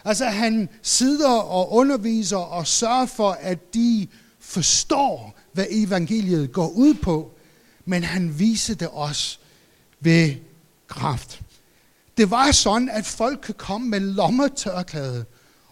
Altså 0.05 0.25
han 0.25 0.69
sidder 0.81 1.31
og 1.31 1.73
underviser 1.73 2.37
og 2.37 2.67
sørger 2.67 3.05
for, 3.05 3.31
at 3.31 3.73
de 3.73 4.07
forstår, 4.39 5.35
hvad 5.53 5.65
evangeliet 5.69 6.51
går 6.51 6.69
ud 6.69 6.93
på, 6.93 7.31
men 7.85 8.03
han 8.03 8.39
viste 8.39 8.75
det 8.75 8.89
os 8.91 9.39
ved 9.99 10.35
kraft. 10.87 11.41
Det 12.17 12.31
var 12.31 12.51
sådan, 12.51 12.89
at 12.89 13.05
folk 13.05 13.45
kunne 13.45 13.55
komme 13.55 13.87
med 13.89 13.99
lommetørklæde, 13.99 15.25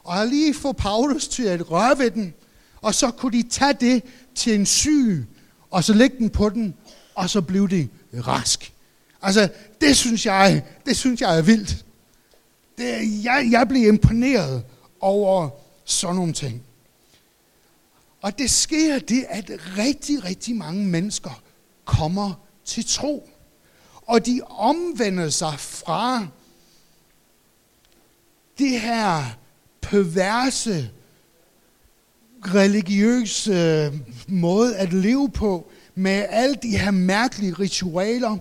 og 0.04 0.28
lige 0.28 0.54
få 0.54 0.72
Paulus 0.72 1.28
til 1.28 1.44
at 1.44 1.72
røre 1.72 2.00
ved 2.00 2.12
den, 2.12 2.34
og 2.82 2.96
så 2.96 3.12
kunne 3.12 3.38
de 3.38 3.50
tage 3.50 3.74
det 3.74 4.04
til 4.36 4.56
en 4.56 4.66
syg, 4.66 5.26
og 5.72 5.84
så 5.84 5.94
lægge 5.94 6.18
den 6.18 6.30
på 6.30 6.50
den, 6.50 6.74
og 7.16 7.30
så 7.30 7.42
blev 7.42 7.70
det 7.70 7.90
rask. 8.14 8.74
Altså, 9.22 9.50
det 9.82 9.98
synes 9.98 10.26
jeg, 10.26 10.64
det 10.86 10.98
synes 10.98 11.22
jeg 11.22 11.38
er 11.38 11.42
vildt. 11.42 11.86
Det, 12.78 13.24
jeg, 13.24 13.48
jeg 13.52 13.68
blev 13.68 13.88
imponeret 13.88 14.64
over 15.00 15.50
sådan 15.86 16.16
nogle 16.16 16.34
ting. 16.34 16.64
Og 18.22 18.38
det 18.38 18.50
sker 18.50 19.00
det, 19.00 19.26
at 19.30 19.52
rigtig, 19.78 20.24
rigtig 20.24 20.56
mange 20.56 20.86
mennesker 20.86 21.42
kommer 21.86 22.34
til 22.66 22.86
tro. 22.88 23.30
Og 24.02 24.26
de 24.26 24.42
omvender 24.50 25.30
sig 25.30 25.60
fra 25.60 26.28
det 28.58 28.82
her 28.82 29.38
perverse, 29.82 30.90
religiøse 32.46 33.92
måde 34.28 34.78
at 34.78 34.94
leve 34.94 35.30
på, 35.30 35.72
med 35.96 36.26
alle 36.30 36.56
de 36.56 36.78
her 36.78 36.92
mærkelige 36.92 37.54
ritualer. 37.54 38.38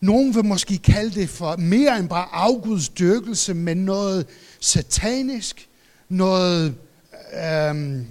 Nogen 0.00 0.34
vil 0.34 0.44
måske 0.44 0.78
kalde 0.78 1.20
det 1.20 1.28
for 1.28 1.56
mere 1.56 1.98
end 1.98 2.08
bare 2.08 2.28
afgudsdyrkelse, 2.32 3.54
men 3.54 3.76
noget 3.76 4.26
satanisk, 4.60 5.68
noget 6.08 6.74
øhm, 7.44 8.06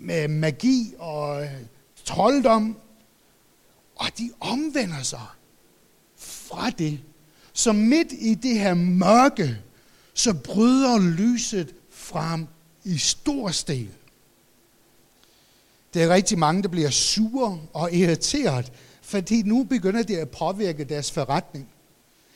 med 0.00 0.28
magi 0.28 0.94
og 0.98 1.42
øh, 1.42 1.50
trolddom. 2.04 2.76
Og 3.96 4.06
de 4.18 4.30
omvender 4.40 5.02
sig 5.02 5.26
fra 6.16 6.70
det. 6.70 7.00
Så 7.52 7.72
midt 7.72 8.12
i 8.12 8.34
det 8.34 8.58
her 8.58 8.74
mørke, 8.74 9.58
så 10.14 10.34
bryder 10.34 10.98
lyset 10.98 11.74
frem 11.90 12.46
i 12.84 12.98
stor 12.98 13.50
stil. 13.50 13.88
Det 15.94 16.02
er 16.02 16.08
rigtig 16.08 16.38
mange, 16.38 16.62
der 16.62 16.68
bliver 16.68 16.90
sure 16.90 17.60
og 17.72 17.92
irriteret, 17.92 18.72
fordi 19.02 19.42
nu 19.42 19.64
begynder 19.64 20.02
det 20.02 20.16
at 20.16 20.30
påvirke 20.30 20.84
deres 20.84 21.10
forretning. 21.10 21.68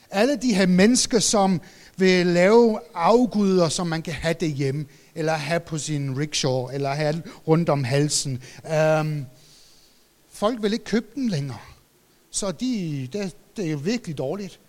Alle 0.09 0.35
de 0.35 0.53
her 0.53 0.65
mennesker, 0.65 1.19
som 1.19 1.61
vil 1.97 2.25
lave 2.25 2.79
afguder, 2.93 3.69
som 3.69 3.87
man 3.87 4.01
kan 4.01 4.13
have 4.13 4.35
det 4.39 4.53
hjemme, 4.53 4.85
eller 5.15 5.33
have 5.33 5.59
på 5.59 5.77
sin 5.77 6.17
rickshaw, 6.17 6.67
eller 6.67 6.89
have 6.89 7.23
rundt 7.47 7.69
om 7.69 7.83
halsen. 7.83 8.43
Um, 8.99 9.25
folk 10.31 10.61
vil 10.61 10.73
ikke 10.73 10.85
købe 10.85 11.07
dem 11.15 11.27
længere. 11.27 11.57
Så 12.31 12.51
de, 12.51 13.07
det, 13.13 13.35
det 13.57 13.71
er 13.71 13.75
virkelig 13.75 14.17
dårligt. 14.17 14.59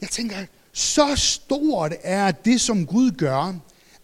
Jeg 0.00 0.08
tænker, 0.08 0.36
så 0.72 1.16
stort 1.16 1.92
er 2.02 2.30
det, 2.30 2.60
som 2.60 2.86
Gud 2.86 3.10
gør, 3.10 3.54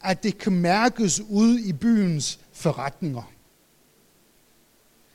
at 0.05 0.23
det 0.23 0.39
kan 0.39 0.53
mærkes 0.53 1.21
ud 1.21 1.59
i 1.59 1.73
byens 1.73 2.39
forretninger. 2.53 3.32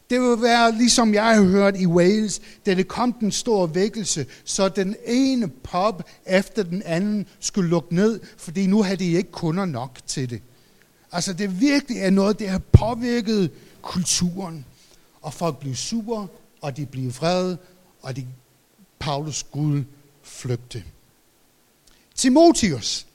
Det 0.10 0.22
vil 0.22 0.42
være 0.42 0.72
ligesom 0.72 1.14
jeg 1.14 1.36
har 1.36 1.44
hørt 1.44 1.80
i 1.80 1.86
Wales, 1.86 2.42
da 2.66 2.74
det 2.74 2.88
kom 2.88 3.14
den 3.14 3.32
store 3.32 3.76
vækkelse, 3.76 4.26
så 4.44 4.70
den 4.70 4.96
ene 5.06 5.48
pub 5.48 6.04
efter 6.26 6.64
den 6.64 6.82
anden 6.86 7.26
skulle 7.40 7.70
lukke 7.70 7.96
ned, 7.96 8.20
fordi 8.38 8.68
nu 8.68 8.84
havde 8.84 8.98
de 8.98 9.12
ikke 9.12 9.32
kunder 9.32 9.66
nok 9.66 10.00
til 10.08 10.30
det. 10.30 10.42
Altså 11.12 11.34
det 11.34 11.62
virkelig 11.62 11.98
er 11.98 12.10
noget, 12.10 12.40
der 12.40 12.50
har 12.50 12.62
påvirket 12.72 13.52
kulturen. 13.82 14.66
Og 15.22 15.34
folk 15.34 15.58
blev 15.58 15.76
sure, 15.76 16.28
og 16.62 16.78
de 16.78 16.86
blev 16.86 17.10
vrede, 17.10 17.58
og 18.02 18.16
de, 18.16 18.28
Paulus 19.00 19.44
Gud 19.44 19.84
flygte. 20.24 20.84
Timotius, 22.16 23.08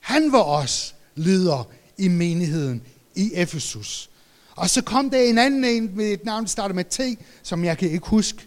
han 0.00 0.32
var 0.32 0.42
også 0.42 0.92
leder 1.14 1.68
i 1.98 2.08
menigheden 2.08 2.82
i 3.14 3.30
Efesus. 3.34 4.10
Og 4.56 4.70
så 4.70 4.82
kom 4.82 5.10
der 5.10 5.18
en 5.18 5.38
anden 5.38 5.64
en 5.64 5.96
med 5.96 6.04
et 6.04 6.24
navn, 6.24 6.42
der 6.42 6.48
starter 6.48 6.74
med 6.74 6.84
T, 6.84 7.18
som 7.42 7.64
jeg 7.64 7.78
kan 7.78 7.90
ikke 7.90 8.06
huske. 8.06 8.46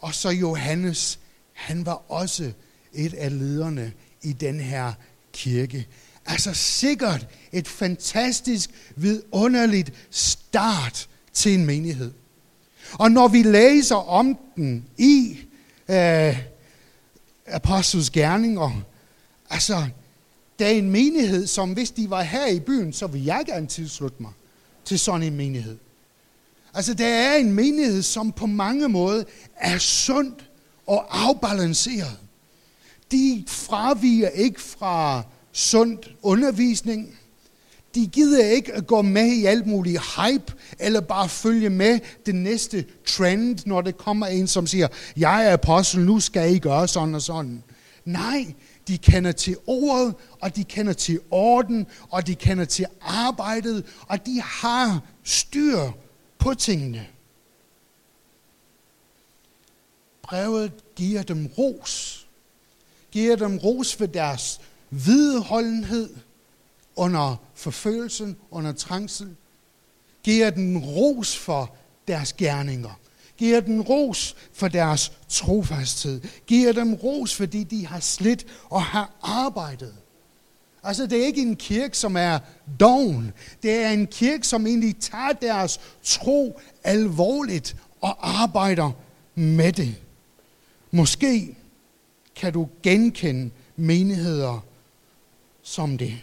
Og 0.00 0.14
så 0.14 0.30
Johannes, 0.30 1.18
han 1.52 1.86
var 1.86 2.02
også 2.08 2.52
et 2.92 3.14
af 3.14 3.38
lederne 3.38 3.92
i 4.22 4.32
den 4.32 4.60
her 4.60 4.92
kirke. 5.32 5.86
Altså 6.26 6.54
sikkert 6.54 7.26
et 7.52 7.68
fantastisk, 7.68 8.70
vidunderligt 8.96 9.92
start 10.10 11.08
til 11.32 11.54
en 11.54 11.66
menighed. 11.66 12.12
Og 12.92 13.10
når 13.10 13.28
vi 13.28 13.42
læser 13.42 13.96
om 13.96 14.38
den 14.56 14.84
i 14.98 15.38
øh, 15.88 16.38
Apostles 17.46 18.10
Gerninger, 18.10 18.82
altså, 19.50 19.86
der 20.58 20.66
er 20.66 20.70
en 20.70 20.90
menighed, 20.90 21.46
som 21.46 21.72
hvis 21.72 21.90
de 21.90 22.10
var 22.10 22.22
her 22.22 22.46
i 22.46 22.60
byen, 22.60 22.92
så 22.92 23.06
ville 23.06 23.26
jeg 23.26 23.42
gerne 23.46 23.66
tilslutte 23.66 24.22
mig 24.22 24.32
til 24.84 24.98
sådan 24.98 25.22
en 25.22 25.36
menighed. 25.36 25.78
Altså, 26.74 26.94
der 26.94 27.06
er 27.06 27.36
en 27.36 27.52
menighed, 27.52 28.02
som 28.02 28.32
på 28.32 28.46
mange 28.46 28.88
måder 28.88 29.24
er 29.56 29.78
sundt 29.78 30.50
og 30.86 31.26
afbalanceret. 31.28 32.18
De 33.12 33.44
fraviger 33.48 34.28
ikke 34.28 34.60
fra 34.60 35.22
sund 35.52 35.98
undervisning. 36.22 37.18
De 37.94 38.06
gider 38.06 38.46
ikke 38.46 38.72
at 38.72 38.86
gå 38.86 39.02
med 39.02 39.26
i 39.26 39.44
alt 39.44 39.66
muligt 39.66 40.00
hype, 40.16 40.52
eller 40.78 41.00
bare 41.00 41.28
følge 41.28 41.70
med 41.70 42.00
den 42.26 42.42
næste 42.42 42.84
trend, 43.06 43.58
når 43.66 43.80
det 43.80 43.96
kommer 43.96 44.26
en, 44.26 44.46
som 44.46 44.66
siger, 44.66 44.88
jeg 45.16 45.46
er 45.46 45.52
apostel, 45.52 46.00
nu 46.00 46.20
skal 46.20 46.54
I 46.54 46.58
gøre 46.58 46.88
sådan 46.88 47.14
og 47.14 47.22
sådan. 47.22 47.62
Nej, 48.04 48.54
de 48.88 48.98
kender 48.98 49.32
til 49.32 49.56
ordet, 49.66 50.14
og 50.40 50.56
de 50.56 50.64
kender 50.64 50.92
til 50.92 51.20
orden, 51.30 51.86
og 52.10 52.26
de 52.26 52.34
kender 52.34 52.64
til 52.64 52.86
arbejdet, 53.00 53.86
og 54.06 54.26
de 54.26 54.40
har 54.40 55.00
styr 55.24 55.90
på 56.38 56.54
tingene. 56.54 57.06
Brevet 60.22 60.72
giver 60.94 61.22
dem 61.22 61.46
ros. 61.58 62.26
Giver 63.10 63.36
dem 63.36 63.58
ros 63.58 63.94
for 63.94 64.06
deres 64.06 64.60
vedholdenhed 64.90 66.14
under 66.96 67.36
forfølgelsen, 67.54 68.36
under 68.50 68.72
trængsel. 68.72 69.36
Giver 70.22 70.50
dem 70.50 70.76
ros 70.76 71.36
for 71.36 71.76
deres 72.08 72.32
gerninger 72.32 73.01
giver 73.36 73.60
dem 73.60 73.80
ros 73.80 74.36
for 74.52 74.68
deres 74.68 75.12
trofasthed. 75.28 76.20
Giver 76.46 76.72
dem 76.72 76.94
ros, 76.94 77.34
fordi 77.34 77.64
de 77.64 77.86
har 77.86 78.00
slidt 78.00 78.46
og 78.70 78.82
har 78.82 79.10
arbejdet. 79.22 79.94
Altså, 80.82 81.06
det 81.06 81.22
er 81.22 81.26
ikke 81.26 81.42
en 81.42 81.56
kirke, 81.56 81.96
som 81.96 82.16
er 82.16 82.38
doven. 82.80 83.32
Det 83.62 83.72
er 83.72 83.90
en 83.90 84.06
kirke, 84.06 84.46
som 84.46 84.66
egentlig 84.66 84.96
tager 84.96 85.32
deres 85.32 85.80
tro 86.02 86.60
alvorligt 86.84 87.76
og 88.00 88.42
arbejder 88.42 88.90
med 89.34 89.72
det. 89.72 89.94
Måske 90.90 91.56
kan 92.36 92.52
du 92.52 92.68
genkende 92.82 93.50
menigheder 93.76 94.64
som 95.62 95.98
det, 95.98 96.18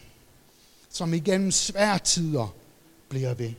som 0.90 1.14
igennem 1.14 1.52
svære 1.52 2.00
tider 2.00 2.54
bliver 3.10 3.34
ved. 3.34 3.54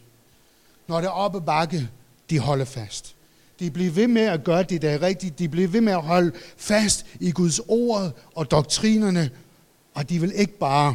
Når 0.86 0.96
det 0.96 1.06
er 1.06 1.10
oppe 1.10 1.40
bakke, 1.40 1.88
de 2.30 2.38
holder 2.38 2.64
fast. 2.64 3.16
De 3.61 3.70
bliver 3.70 3.90
ved 3.90 4.09
med 4.09 4.23
at 4.23 4.44
gøre 4.44 4.62
det, 4.62 4.83
der 4.83 4.90
er 4.90 5.03
rigtigt. 5.03 5.38
De 5.38 5.49
bliver 5.49 5.68
ved 5.68 5.81
med 5.81 5.92
at 5.92 6.03
holde 6.03 6.33
fast 6.57 7.07
i 7.20 7.31
Guds 7.31 7.59
ord 7.68 8.12
og 8.35 8.51
doktrinerne. 8.51 9.31
Og 9.94 10.09
de 10.09 10.20
vil 10.20 10.33
ikke 10.35 10.59
bare 10.59 10.94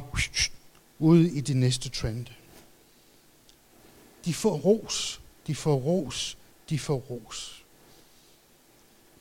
ud 1.00 1.20
i 1.20 1.42
det 1.42 1.58
næste 1.58 1.90
trend. 1.90 2.26
De 4.26 4.34
får 4.34 4.58
ros. 4.58 5.22
De 5.48 5.56
får 5.56 5.76
ros. 5.76 6.38
De 6.70 6.80
får 6.80 6.96
ros. 6.96 7.64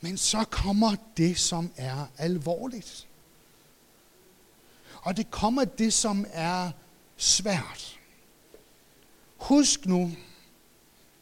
Men 0.00 0.16
så 0.16 0.44
kommer 0.50 0.96
det, 1.16 1.38
som 1.38 1.70
er 1.76 2.06
alvorligt. 2.18 3.06
Og 5.02 5.16
det 5.16 5.30
kommer 5.30 5.64
det, 5.64 5.92
som 5.92 6.26
er 6.32 6.70
svært. 7.16 7.98
Husk 9.36 9.86
nu, 9.86 10.12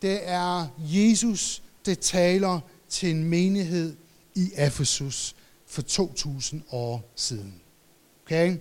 det 0.03 0.29
er 0.29 0.67
Jesus, 0.79 1.63
det 1.87 1.99
taler 1.99 2.61
til 2.89 3.11
en 3.11 3.25
menighed 3.25 3.97
i 4.35 4.51
Efesus 4.57 5.37
for 5.67 5.83
2000 5.83 6.63
år 6.71 7.11
siden. 7.17 7.55
Okay? 8.25 8.57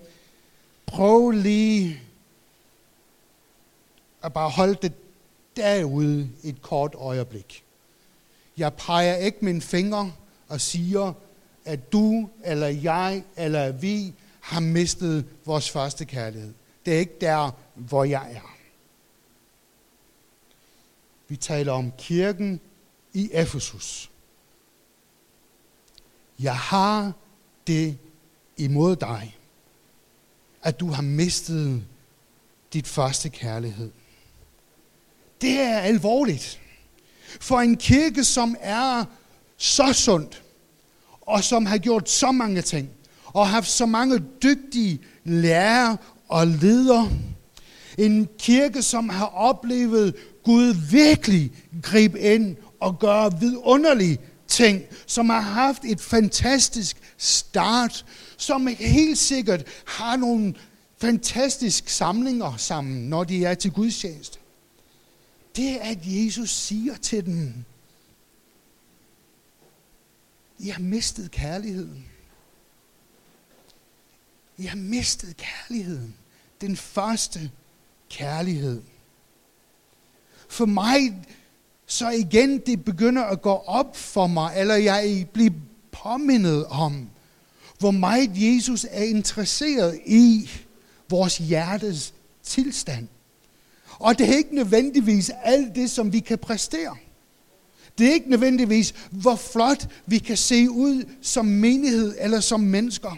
Prøv 0.85 1.31
lige 1.31 2.01
at 4.23 4.33
bare 4.33 4.49
holde 4.49 4.75
det 4.81 4.93
derude 5.55 6.29
et 6.43 6.61
kort 6.61 6.95
øjeblik. 6.95 7.63
Jeg 8.57 8.73
peger 8.73 9.15
ikke 9.15 9.37
min 9.41 9.61
finger 9.61 10.11
og 10.47 10.61
siger, 10.61 11.13
at 11.65 11.91
du 11.91 12.29
eller 12.43 12.67
jeg 12.67 13.23
eller 13.37 13.71
vi 13.71 14.13
har 14.39 14.59
mistet 14.59 15.25
vores 15.45 15.69
første 15.69 16.05
kærlighed. 16.05 16.53
Det 16.85 16.95
er 16.95 16.99
ikke 16.99 17.17
der, 17.21 17.51
hvor 17.75 18.03
jeg 18.03 18.31
er. 18.31 18.57
Vi 21.27 21.35
taler 21.35 21.71
om 21.71 21.91
kirken 21.97 22.59
i 23.13 23.29
Efesus. 23.33 24.11
Jeg 26.39 26.57
har 26.57 27.13
det 27.67 27.97
imod 28.57 28.95
dig, 28.95 29.37
at 30.63 30.79
du 30.79 30.87
har 30.91 31.01
mistet 31.01 31.83
dit 32.73 32.87
første 32.87 33.29
kærlighed. 33.29 33.91
Det 35.41 35.59
er 35.59 35.79
alvorligt. 35.79 36.59
For 37.39 37.59
en 37.59 37.77
kirke, 37.77 38.23
som 38.23 38.55
er 38.59 39.05
så 39.57 39.93
sundt, 39.93 40.43
og 41.21 41.43
som 41.43 41.65
har 41.65 41.77
gjort 41.77 42.09
så 42.09 42.31
mange 42.31 42.61
ting, 42.61 42.89
og 43.25 43.49
haft 43.49 43.69
så 43.69 43.85
mange 43.85 44.23
dygtige 44.43 45.01
lærere 45.23 45.97
og 46.27 46.47
ledere. 46.47 47.09
En 47.97 48.29
kirke, 48.39 48.81
som 48.81 49.09
har 49.09 49.25
oplevet 49.25 50.15
Gud 50.43 50.75
virkelig 50.91 51.51
gribe 51.81 52.19
ind 52.19 52.57
og 52.81 52.99
gøre 52.99 53.39
vidunderlige 53.39 54.19
ting, 54.47 54.83
som 55.07 55.29
har 55.29 55.39
haft 55.39 55.85
et 55.85 56.01
fantastisk 56.01 56.97
start, 57.17 58.05
som 58.37 58.67
helt 58.67 59.17
sikkert 59.17 59.63
har 59.85 60.15
nogle 60.15 60.55
fantastiske 60.97 61.93
samlinger 61.93 62.57
sammen, 62.57 63.09
når 63.09 63.23
de 63.23 63.45
er 63.45 63.53
til 63.53 63.71
gudstjeneste. 63.71 64.39
Det 65.55 65.71
er, 65.71 65.79
at 65.81 65.97
Jesus 66.03 66.49
siger 66.49 66.95
til 66.95 67.25
dem, 67.25 67.53
I 70.59 70.69
har 70.69 70.81
mistet 70.81 71.31
kærligheden. 71.31 72.05
I 74.57 74.65
har 74.65 74.77
mistet 74.77 75.37
kærligheden. 75.37 76.15
Den 76.61 76.77
første 76.77 77.51
kærlighed. 78.09 78.81
For 80.49 80.65
mig, 80.65 81.25
så 81.91 82.09
igen 82.09 82.57
det 82.57 82.85
begynder 82.85 83.23
at 83.23 83.41
gå 83.41 83.51
op 83.51 83.97
for 83.97 84.27
mig, 84.27 84.53
eller 84.57 84.75
jeg 84.75 85.25
bliver 85.33 85.51
påmindet 85.91 86.65
om, 86.65 87.09
hvor 87.79 87.91
meget 87.91 88.31
Jesus 88.35 88.85
er 88.89 89.03
interesseret 89.03 89.99
i 90.05 90.49
vores 91.09 91.37
hjertes 91.37 92.13
tilstand. 92.43 93.07
Og 93.99 94.17
det 94.17 94.29
er 94.29 94.37
ikke 94.37 94.55
nødvendigvis 94.55 95.31
alt 95.43 95.75
det, 95.75 95.91
som 95.91 96.13
vi 96.13 96.19
kan 96.19 96.37
præstere. 96.37 96.95
Det 97.97 98.07
er 98.07 98.13
ikke 98.13 98.29
nødvendigvis, 98.29 98.93
hvor 99.11 99.35
flot 99.35 99.87
vi 100.05 100.17
kan 100.17 100.37
se 100.37 100.69
ud 100.69 101.03
som 101.21 101.45
menighed 101.45 102.15
eller 102.19 102.39
som 102.39 102.59
mennesker. 102.59 103.17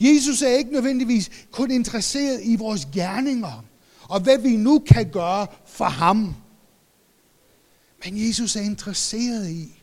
Jesus 0.00 0.42
er 0.42 0.56
ikke 0.56 0.72
nødvendigvis 0.72 1.30
kun 1.50 1.70
interesseret 1.70 2.40
i 2.42 2.56
vores 2.56 2.88
gerninger, 2.94 3.64
og 4.08 4.20
hvad 4.20 4.38
vi 4.38 4.56
nu 4.56 4.78
kan 4.78 5.10
gøre 5.10 5.46
for 5.66 5.84
ham. 5.84 6.34
Men 8.04 8.26
Jesus 8.26 8.56
er 8.56 8.60
interesseret 8.60 9.50
i 9.50 9.82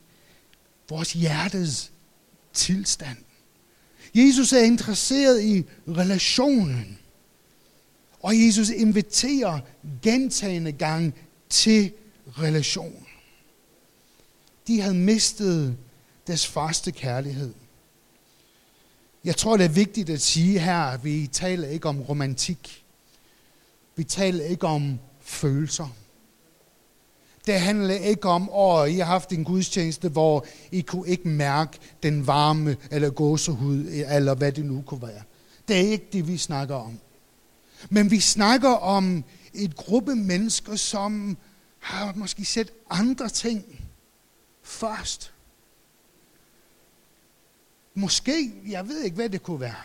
vores 0.89 1.13
hjertes 1.13 1.91
tilstand. 2.53 3.17
Jesus 4.15 4.53
er 4.53 4.59
interesseret 4.59 5.43
i 5.43 5.65
relationen. 5.87 6.99
Og 8.19 8.45
Jesus 8.45 8.69
inviterer 8.69 9.59
gentagende 10.01 10.71
gang 10.71 11.15
til 11.49 11.91
relation. 12.27 13.05
De 14.67 14.81
havde 14.81 14.95
mistet 14.95 15.77
deres 16.27 16.47
første 16.47 16.91
kærlighed. 16.91 17.53
Jeg 19.23 19.37
tror, 19.37 19.57
det 19.57 19.65
er 19.65 19.69
vigtigt 19.69 20.09
at 20.09 20.21
sige 20.21 20.59
her, 20.59 20.79
at 20.79 21.03
vi 21.03 21.29
taler 21.31 21.67
ikke 21.67 21.89
om 21.89 22.01
romantik. 22.01 22.85
Vi 23.95 24.03
taler 24.03 24.45
ikke 24.45 24.67
om 24.67 24.99
følelser. 25.21 25.95
Det 27.47 27.61
handler 27.61 27.95
ikke 27.95 28.29
om, 28.29 28.49
at 28.49 28.89
I 28.91 28.97
har 28.97 29.05
haft 29.05 29.31
en 29.31 29.43
gudstjeneste, 29.43 30.09
hvor 30.09 30.45
I 30.71 30.81
kunne 30.81 31.07
ikke 31.07 31.27
mærke 31.27 31.77
den 32.03 32.27
varme 32.27 32.77
eller 32.91 33.09
gåsehud, 33.09 33.85
eller 34.09 34.35
hvad 34.35 34.51
det 34.51 34.65
nu 34.65 34.83
kunne 34.85 35.01
være. 35.01 35.21
Det 35.67 35.75
er 35.75 35.91
ikke 35.91 36.07
det, 36.13 36.27
vi 36.27 36.37
snakker 36.37 36.75
om. 36.75 36.99
Men 37.89 38.11
vi 38.11 38.19
snakker 38.19 38.69
om 38.69 39.23
et 39.53 39.75
gruppe 39.75 40.15
mennesker, 40.15 40.75
som 40.75 41.37
har 41.79 42.13
måske 42.15 42.45
set 42.45 42.71
andre 42.89 43.29
ting 43.29 43.65
først. 44.63 45.33
Måske, 47.93 48.51
jeg 48.67 48.87
ved 48.87 49.01
ikke, 49.01 49.15
hvad 49.15 49.29
det 49.29 49.43
kunne 49.43 49.59
være, 49.59 49.83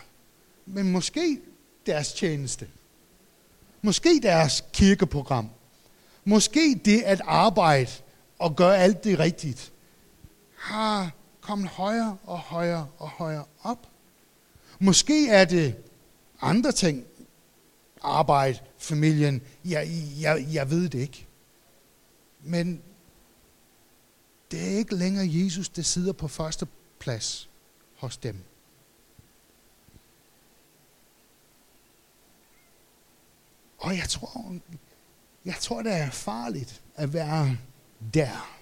men 0.65 0.91
måske 0.91 1.39
deres 1.85 2.13
tjeneste. 2.13 2.67
Måske 3.81 4.19
deres 4.23 4.63
kirkeprogram. 4.73 5.49
Måske 6.25 6.81
det 6.85 7.01
at 7.01 7.21
arbejde 7.25 7.91
og 8.39 8.55
gøre 8.55 8.77
alt 8.77 9.03
det 9.03 9.19
rigtigt, 9.19 9.73
har 10.57 11.11
kommet 11.41 11.69
højere 11.69 12.17
og 12.23 12.39
højere 12.39 12.87
og 12.97 13.09
højere 13.09 13.45
op. 13.63 13.87
Måske 14.79 15.29
er 15.29 15.45
det 15.45 15.75
andre 16.41 16.71
ting, 16.71 17.05
arbejde, 18.01 18.59
familien, 18.77 19.41
jeg, 19.65 19.87
jeg, 20.21 20.47
jeg 20.53 20.69
ved 20.69 20.89
det 20.89 20.99
ikke. 20.99 21.27
Men 22.41 22.81
det 24.51 24.61
er 24.61 24.77
ikke 24.77 24.95
længere 24.95 25.27
Jesus, 25.29 25.69
der 25.69 25.81
sidder 25.81 26.13
på 26.13 26.27
første 26.27 26.67
plads 26.99 27.49
hos 27.97 28.17
dem. 28.17 28.43
Og 33.77 33.97
jeg 33.97 34.09
tror, 34.09 34.55
jeg 35.45 35.55
tror, 35.59 35.81
det 35.81 35.93
er 35.93 36.09
farligt 36.09 36.81
at 36.95 37.13
være 37.13 37.57
der. 38.13 38.57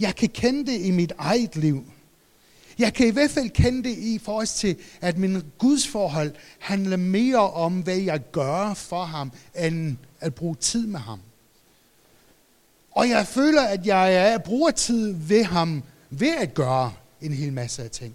Jeg 0.00 0.16
kan 0.16 0.28
kende 0.28 0.72
det 0.72 0.80
i 0.80 0.90
mit 0.90 1.12
eget 1.18 1.56
liv. 1.56 1.84
Jeg 2.78 2.94
kan 2.94 3.06
i 3.06 3.10
hvert 3.10 3.30
fald 3.30 3.50
kende 3.50 3.88
det 3.88 3.98
i 3.98 4.18
forhold 4.18 4.46
til, 4.46 4.76
at 5.00 5.18
min 5.18 5.42
gudsforhold 5.58 6.34
handler 6.58 6.96
mere 6.96 7.50
om, 7.50 7.80
hvad 7.80 7.96
jeg 7.96 8.20
gør 8.32 8.74
for 8.74 9.04
ham, 9.04 9.32
end 9.58 9.96
at 10.20 10.34
bruge 10.34 10.54
tid 10.54 10.86
med 10.86 11.00
ham. 11.00 11.20
Og 12.90 13.08
jeg 13.08 13.26
føler, 13.26 13.62
at 13.62 13.86
jeg 13.86 14.14
er, 14.14 14.38
bruger 14.38 14.70
tid 14.70 15.14
ved 15.14 15.44
ham, 15.44 15.82
ved 16.10 16.36
at 16.36 16.54
gøre 16.54 16.92
en 17.20 17.32
hel 17.32 17.52
masse 17.52 17.82
af 17.82 17.90
ting. 17.90 18.14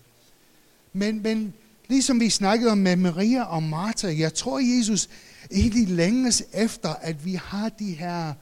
Men, 0.94 1.22
men 1.22 1.54
ligesom 1.88 2.20
vi 2.20 2.30
snakkede 2.30 2.72
om 2.72 2.78
med 2.78 2.96
Maria 2.96 3.44
og 3.44 3.64
Martha, 3.64 4.18
jeg 4.18 4.34
tror, 4.34 4.78
Jesus 4.78 5.10
egentlig 5.52 5.88
længes 5.88 6.44
efter, 6.54 6.90
at 6.90 7.26
vi 7.26 7.34
har 7.34 7.70
de 7.70 7.94
her 7.94 8.34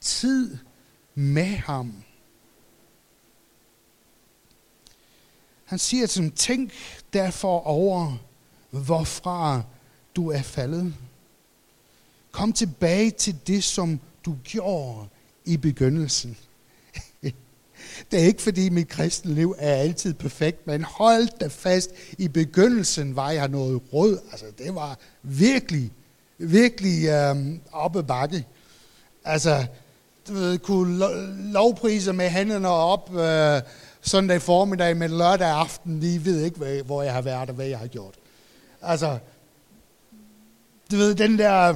tid 0.00 0.56
med 1.14 1.56
ham. 1.56 1.94
Han 5.64 5.78
siger 5.78 6.06
til 6.06 6.22
dem, 6.22 6.30
tænk 6.30 6.72
derfor 7.12 7.60
over, 7.60 8.16
hvorfra 8.70 9.62
du 10.16 10.30
er 10.30 10.42
faldet. 10.42 10.94
Kom 12.30 12.52
tilbage 12.52 13.10
til 13.10 13.36
det, 13.46 13.64
som 13.64 14.00
du 14.24 14.36
gjorde 14.44 15.08
i 15.44 15.56
begyndelsen. 15.56 16.36
Det 18.10 18.20
er 18.20 18.24
ikke 18.24 18.42
fordi 18.42 18.68
mit 18.68 18.88
kristenliv 18.88 19.54
er 19.58 19.74
altid 19.74 20.14
perfekt, 20.14 20.66
men 20.66 20.84
hold 20.84 21.38
da 21.38 21.46
fast, 21.46 21.90
i 22.18 22.28
begyndelsen 22.28 23.16
var 23.16 23.30
jeg 23.30 23.48
noget 23.48 23.82
rød. 23.92 24.18
Altså 24.30 24.46
det 24.58 24.74
var 24.74 24.98
virkelig, 25.22 25.92
virkelig 26.40 27.08
øhm, 27.08 27.60
oppe 27.72 28.02
bakke. 28.02 28.46
Altså, 29.24 29.66
du 30.28 30.32
ved, 30.32 30.58
kunne 30.58 30.98
lovprise 31.52 32.12
med 32.12 32.28
hænderne 32.28 32.68
op 32.68 33.14
øh, 33.14 33.62
søndag 34.00 34.42
formiddag, 34.42 34.96
men 34.96 35.10
lørdag 35.10 35.48
aften, 35.48 36.00
lige 36.00 36.24
ved 36.24 36.44
ikke, 36.44 36.58
hvad, 36.58 36.82
hvor 36.82 37.02
jeg 37.02 37.12
har 37.12 37.22
været 37.22 37.48
og 37.48 37.54
hvad 37.54 37.66
jeg 37.66 37.78
har 37.78 37.86
gjort. 37.86 38.14
Altså, 38.82 39.18
du 40.90 40.96
ved, 40.96 41.14
den 41.14 41.38
der, 41.38 41.74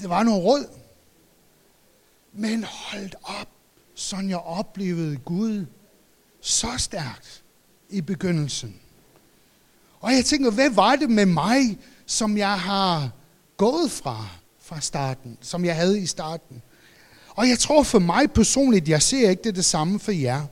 det 0.00 0.08
var 0.08 0.22
noget 0.22 0.44
rød. 0.44 0.66
Men 2.32 2.64
hold 2.64 3.10
op, 3.22 3.48
sådan 3.94 4.30
jeg 4.30 4.38
oplevede 4.38 5.16
Gud 5.16 5.66
så 6.40 6.68
stærkt 6.76 7.42
i 7.88 8.00
begyndelsen. 8.00 8.76
Og 10.00 10.12
jeg 10.12 10.24
tænker, 10.24 10.50
hvad 10.50 10.70
var 10.70 10.96
det 10.96 11.10
med 11.10 11.26
mig, 11.26 11.78
som 12.10 12.36
jeg 12.36 12.60
har 12.60 13.10
gået 13.56 13.90
fra 13.90 14.28
fra 14.60 14.80
starten, 14.80 15.38
som 15.40 15.64
jeg 15.64 15.76
havde 15.76 16.00
i 16.00 16.06
starten? 16.06 16.62
Og 17.28 17.48
jeg 17.48 17.58
tror 17.58 17.82
for 17.82 17.98
mig 17.98 18.32
personligt, 18.32 18.88
jeg 18.88 19.02
ser 19.02 19.30
ikke 19.30 19.42
det 19.42 19.56
det 19.56 19.64
samme 19.64 19.98
for 19.98 20.12
jer. 20.12 20.46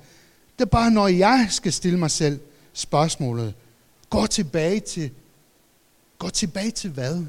Det 0.59 0.65
er 0.65 0.71
bare, 0.71 0.91
når 0.91 1.09
jeg 1.09 1.47
skal 1.51 1.73
stille 1.73 1.99
mig 1.99 2.11
selv 2.11 2.41
spørgsmålet, 2.73 3.55
gå 4.11 4.27
tilbage 4.27 4.81
til, 4.81 5.11
gå 6.19 6.31
tilbage 6.31 6.71
til 6.71 6.91
hvad? 6.91 7.25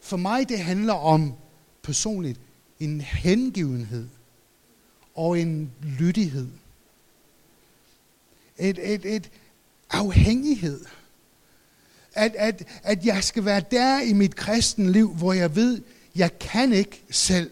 For 0.00 0.16
mig 0.16 0.48
det 0.48 0.58
handler 0.58 0.94
om 0.94 1.34
personligt 1.82 2.40
en 2.80 3.00
hengivenhed 3.00 4.08
og 5.14 5.40
en 5.40 5.72
lydighed. 5.82 6.48
Et, 8.58 8.78
et, 8.94 9.16
et 9.16 9.30
afhængighed. 9.90 10.84
At, 12.14 12.34
at, 12.34 12.62
at 12.82 13.06
jeg 13.06 13.24
skal 13.24 13.44
være 13.44 13.62
der 13.70 14.00
i 14.00 14.12
mit 14.12 14.36
kristenliv, 14.36 15.14
hvor 15.14 15.32
jeg 15.32 15.56
ved, 15.56 15.82
jeg 16.16 16.38
kan 16.38 16.72
ikke 16.72 17.04
selv, 17.10 17.50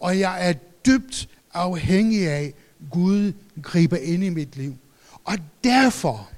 og 0.00 0.18
jeg 0.18 0.48
er 0.48 0.52
dybt 0.86 1.28
afhængig 1.52 2.28
af, 2.28 2.54
Gud 2.90 3.32
griber 3.62 3.96
ind 3.96 4.24
i 4.24 4.28
mit 4.28 4.56
liv. 4.56 4.76
Og 5.24 5.38
derfor, 5.64 6.30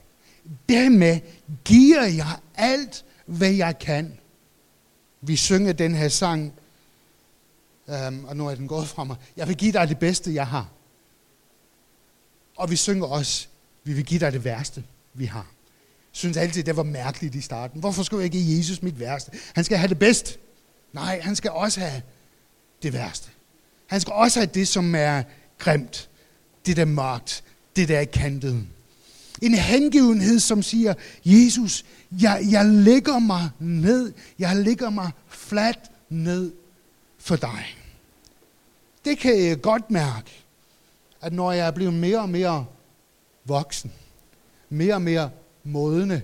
dermed 0.69 1.21
giver 1.65 2.05
jeg 2.05 2.37
alt, 2.55 3.05
hvad 3.27 3.51
jeg 3.51 3.79
kan. 3.79 4.19
Vi 5.21 5.37
synger 5.37 5.73
den 5.73 5.95
her 5.95 6.09
sang, 6.09 6.53
øhm, 7.89 8.25
og 8.25 8.37
nu 8.37 8.49
er 8.49 8.55
den 8.55 8.69
gået 8.69 8.89
fra 8.89 9.05
mig. 9.05 9.17
Jeg 9.37 9.49
vil 9.49 9.57
give 9.57 9.73
dig 9.73 9.89
det 9.89 9.99
bedste, 9.99 10.35
jeg 10.35 10.47
har. 10.47 10.69
Og 12.57 12.71
vi 12.71 12.77
synger 12.77 13.07
også, 13.07 13.47
vi 13.85 13.93
vil 13.93 14.05
give 14.05 14.21
dig 14.21 14.33
det 14.33 14.45
værste, 14.45 14.85
vi 15.15 15.25
har. 15.25 15.47
Synes 16.17 16.37
altid, 16.37 16.63
det 16.63 16.77
var 16.77 16.83
mærkeligt 16.83 17.35
i 17.35 17.41
starten. 17.41 17.81
Hvorfor 17.81 18.03
skulle 18.03 18.23
jeg 18.23 18.31
give 18.31 18.59
Jesus 18.59 18.83
mit 18.83 19.01
værste? 19.01 19.31
Han 19.55 19.65
skal 19.65 19.79
have 19.79 19.89
det 19.89 19.99
bedste. 19.99 20.39
Nej, 20.93 21.21
han 21.21 21.37
skal 21.37 21.51
også 21.51 21.81
have 21.81 22.03
det 22.83 22.93
værste. 22.93 23.31
Han 23.87 24.01
skal 24.01 24.13
også 24.13 24.41
have 24.41 24.51
det, 24.55 24.69
som 24.69 24.95
er 24.95 25.23
grimt. 25.59 26.09
Det, 26.67 26.77
der 26.77 26.83
er 26.83 26.87
mørkt. 26.87 27.45
Det, 27.77 27.89
der 27.89 27.99
er 27.99 28.05
kantet. 28.05 28.67
En 29.43 29.55
hengivenhed, 29.55 30.41
som 30.41 30.63
siger, 30.63 30.95
Jesus, 31.25 31.85
jeg, 32.21 32.47
jeg 32.51 32.65
lægger 32.67 33.19
mig 33.19 33.51
ned. 33.59 34.13
Jeg 34.39 34.57
lægger 34.57 34.91
mig 34.91 35.11
fladt 35.29 35.81
ned 36.09 36.53
for 37.19 37.37
dig. 37.37 37.77
Det 39.05 39.19
kan 39.19 39.43
jeg 39.43 39.61
godt 39.61 39.91
mærke, 39.91 40.45
at 41.21 41.33
når 41.33 41.53
jeg 41.53 41.67
er 41.67 41.71
blevet 41.71 41.95
mere 41.95 42.19
og 42.19 42.29
mere 42.29 42.67
voksen, 43.45 43.93
mere 44.71 44.95
og 44.95 45.03
mere 45.03 45.31
modne, 45.67 46.23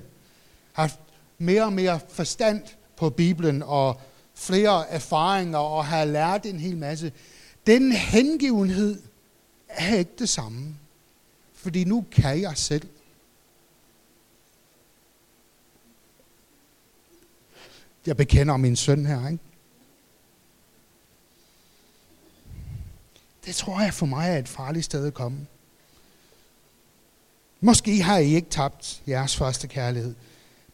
har 0.72 0.92
mere 1.38 1.64
og 1.64 1.72
mere 1.72 2.00
forstand 2.08 2.62
på 2.96 3.10
Bibelen 3.10 3.62
og 3.62 4.00
flere 4.34 4.88
erfaringer 4.88 5.58
og 5.58 5.86
har 5.86 6.04
lært 6.04 6.46
en 6.46 6.60
hel 6.60 6.76
masse. 6.76 7.12
Den 7.66 7.92
hengivenhed 7.92 9.02
er 9.68 9.94
ikke 9.96 10.12
det 10.18 10.28
samme. 10.28 10.76
Fordi 11.54 11.84
nu 11.84 12.04
kan 12.12 12.40
jeg 12.40 12.58
selv. 12.58 12.88
Jeg 18.06 18.16
bekender 18.16 18.56
min 18.56 18.76
søn 18.76 19.06
her, 19.06 19.28
ikke? 19.28 19.44
Det 23.44 23.54
tror 23.54 23.80
jeg 23.80 23.94
for 23.94 24.06
mig 24.06 24.30
er 24.30 24.38
et 24.38 24.48
farligt 24.48 24.84
sted 24.84 25.06
at 25.06 25.14
komme. 25.14 25.46
Måske 27.64 28.02
har 28.02 28.18
I 28.18 28.34
ikke 28.34 28.50
tabt 28.50 29.02
jeres 29.08 29.36
første 29.36 29.68
kærlighed, 29.68 30.14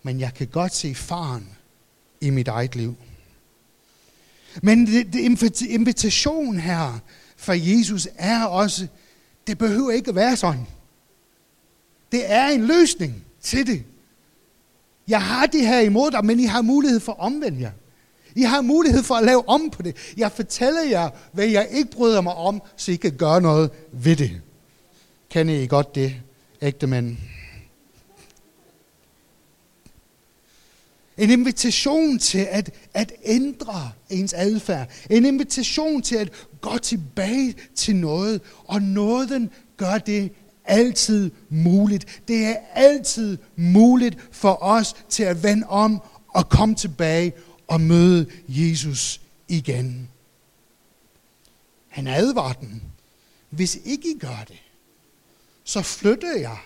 men 0.03 0.21
jeg 0.21 0.35
kan 0.35 0.47
godt 0.47 0.75
se 0.75 0.95
faren 0.95 1.49
i 2.21 2.31
mit 2.31 2.49
eget 2.49 2.77
liv. 2.77 2.95
Men 4.63 4.87
det, 4.87 5.13
det 5.13 5.21
invitation 5.69 6.59
her 6.59 6.99
fra 7.37 7.55
Jesus 7.57 8.09
er 8.15 8.45
også, 8.45 8.87
det 9.47 9.59
behøver 9.59 9.91
ikke 9.91 10.09
at 10.09 10.15
være 10.15 10.37
sådan. 10.37 10.67
Det 12.13 12.33
er 12.33 12.49
en 12.49 12.67
løsning 12.67 13.25
til 13.43 13.67
det. 13.67 13.85
Jeg 15.09 15.23
har 15.23 15.47
det 15.47 15.67
her 15.67 15.81
imod 15.81 16.11
dig, 16.11 16.25
men 16.25 16.41
I 16.41 16.45
har 16.45 16.63
mulighed 16.63 17.01
for 17.01 17.13
at 17.13 17.19
omvende 17.19 17.61
jer. 17.61 17.73
I 18.35 18.43
har 18.43 18.61
mulighed 18.61 19.03
for 19.03 19.15
at 19.15 19.25
lave 19.25 19.49
om 19.49 19.71
på 19.71 19.83
det. 19.83 19.97
Jeg 20.17 20.33
fortæller 20.33 20.83
jer, 20.83 21.11
hvad 21.33 21.47
jeg 21.47 21.69
ikke 21.71 21.91
bryder 21.91 22.21
mig 22.21 22.35
om, 22.35 22.63
så 22.77 22.93
I 22.93 22.97
kan 22.97 23.13
gøre 23.17 23.41
noget 23.41 23.71
ved 23.93 24.17
det. 24.17 24.41
Kan 25.31 25.49
I 25.49 25.67
godt 25.67 25.95
det, 25.95 26.15
ægte 26.63 26.87
mænd? 26.87 27.17
En 31.19 31.31
invitation 31.31 32.19
til 32.19 32.47
at, 32.51 32.71
at 32.95 33.13
ændre 33.25 33.93
ens 34.11 34.33
adfærd. 34.33 34.91
En 35.11 35.25
invitation 35.25 36.03
til 36.03 36.17
at 36.17 36.33
gå 36.61 36.79
tilbage 36.79 37.55
til 37.75 37.97
noget. 37.97 38.41
Og 38.65 38.83
nåden 38.83 39.51
gør 39.77 39.99
det 39.99 40.33
altid 40.65 41.31
muligt. 41.49 42.23
Det 42.29 42.45
er 42.45 42.57
altid 42.75 43.39
muligt 43.57 44.19
for 44.33 44.63
os 44.63 44.97
til 45.09 45.23
at 45.23 45.43
vende 45.43 45.67
om 45.67 46.03
og 46.29 46.49
komme 46.49 46.75
tilbage 46.75 47.33
og 47.67 47.81
møde 47.81 48.27
Jesus 48.49 49.21
igen. 49.49 50.09
Han 51.89 52.07
advarer 52.07 52.53
den. 52.53 52.83
Hvis 53.51 53.79
ikke 53.85 54.11
I 54.17 54.19
gør 54.19 54.45
det, 54.49 54.63
så 55.69 55.83
flyttede 55.83 56.41
jeg 56.41 56.59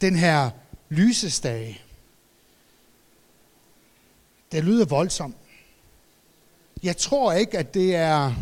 den 0.00 0.16
her 0.16 0.50
lysestage. 0.88 1.80
Det 4.52 4.64
lyder 4.64 4.84
voldsomt. 4.84 5.36
Jeg 6.82 6.96
tror 6.96 7.32
ikke, 7.32 7.58
at 7.58 7.74
det 7.74 7.94
er, 7.94 8.34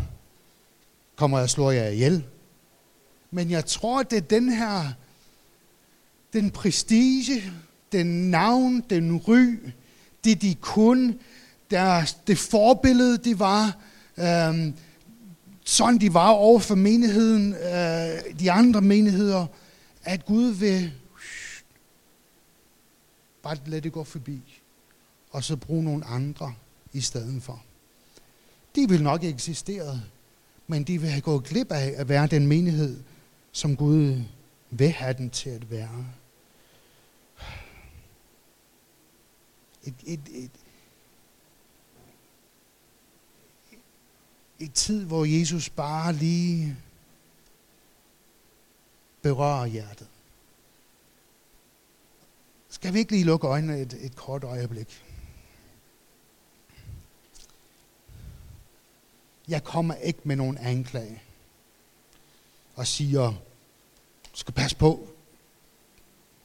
kommer 1.15 1.39
jeg 1.39 1.49
slår 1.49 1.71
jer 1.71 1.87
ihjel. 1.87 2.23
Men 3.31 3.51
jeg 3.51 3.65
tror, 3.65 4.03
det 4.03 4.17
er 4.17 4.21
den 4.21 4.53
her, 4.53 4.93
den 6.33 6.51
prestige, 6.51 7.51
den 7.91 8.31
navn, 8.31 8.81
den 8.89 9.17
ry, 9.17 9.55
det 10.23 10.41
de 10.41 10.55
kun, 10.55 11.19
der, 11.71 12.13
det 12.27 12.37
forbillede, 12.37 13.17
de 13.17 13.39
var, 13.39 13.77
øhm, 14.17 14.73
sådan 15.65 15.97
de 15.97 16.13
var 16.13 16.29
over 16.29 16.59
for 16.59 16.75
menigheden, 16.75 17.53
øh, 17.53 18.39
de 18.39 18.51
andre 18.51 18.81
menigheder, 18.81 19.47
at 20.03 20.25
Gud 20.25 20.51
vil 20.51 20.93
bare 23.43 23.57
lade 23.65 23.81
det 23.81 23.91
gå 23.91 24.03
forbi, 24.03 24.61
og 25.31 25.43
så 25.43 25.55
bruge 25.55 25.83
nogle 25.83 26.05
andre 26.05 26.55
i 26.93 27.01
stedet 27.01 27.43
for. 27.43 27.63
De 28.75 28.89
vil 28.89 29.03
nok 29.03 29.23
eksistere, 29.23 30.01
men 30.67 30.83
de 30.83 31.01
vil 31.01 31.09
have 31.09 31.21
gået 31.21 31.43
glip 31.43 31.71
af 31.71 31.93
at 31.97 32.09
være 32.09 32.27
den 32.27 32.47
menighed, 32.47 33.03
som 33.51 33.75
Gud 33.75 34.23
vil 34.69 34.91
have 34.91 35.13
den 35.13 35.29
til 35.29 35.49
at 35.49 35.71
være. 35.71 36.05
Et, 39.83 39.93
et, 40.05 40.19
et, 40.31 40.51
et 44.59 44.73
tid, 44.73 45.05
hvor 45.05 45.25
Jesus 45.25 45.69
bare 45.69 46.13
lige 46.13 46.77
berører 49.21 49.65
hjertet. 49.65 50.07
Skal 52.69 52.93
vi 52.93 52.99
ikke 52.99 53.11
lige 53.11 53.23
lukke 53.23 53.47
øjnene 53.47 53.81
et, 53.81 53.93
et 53.93 54.15
kort 54.15 54.43
øjeblik? 54.43 55.03
Jeg 59.47 59.63
kommer 59.63 59.95
ikke 59.95 60.19
med 60.23 60.35
nogen 60.35 60.57
anklage 60.57 61.21
og 62.75 62.87
siger, 62.87 63.27
du 64.31 64.37
skal 64.37 64.53
passe 64.53 64.77
på, 64.77 65.07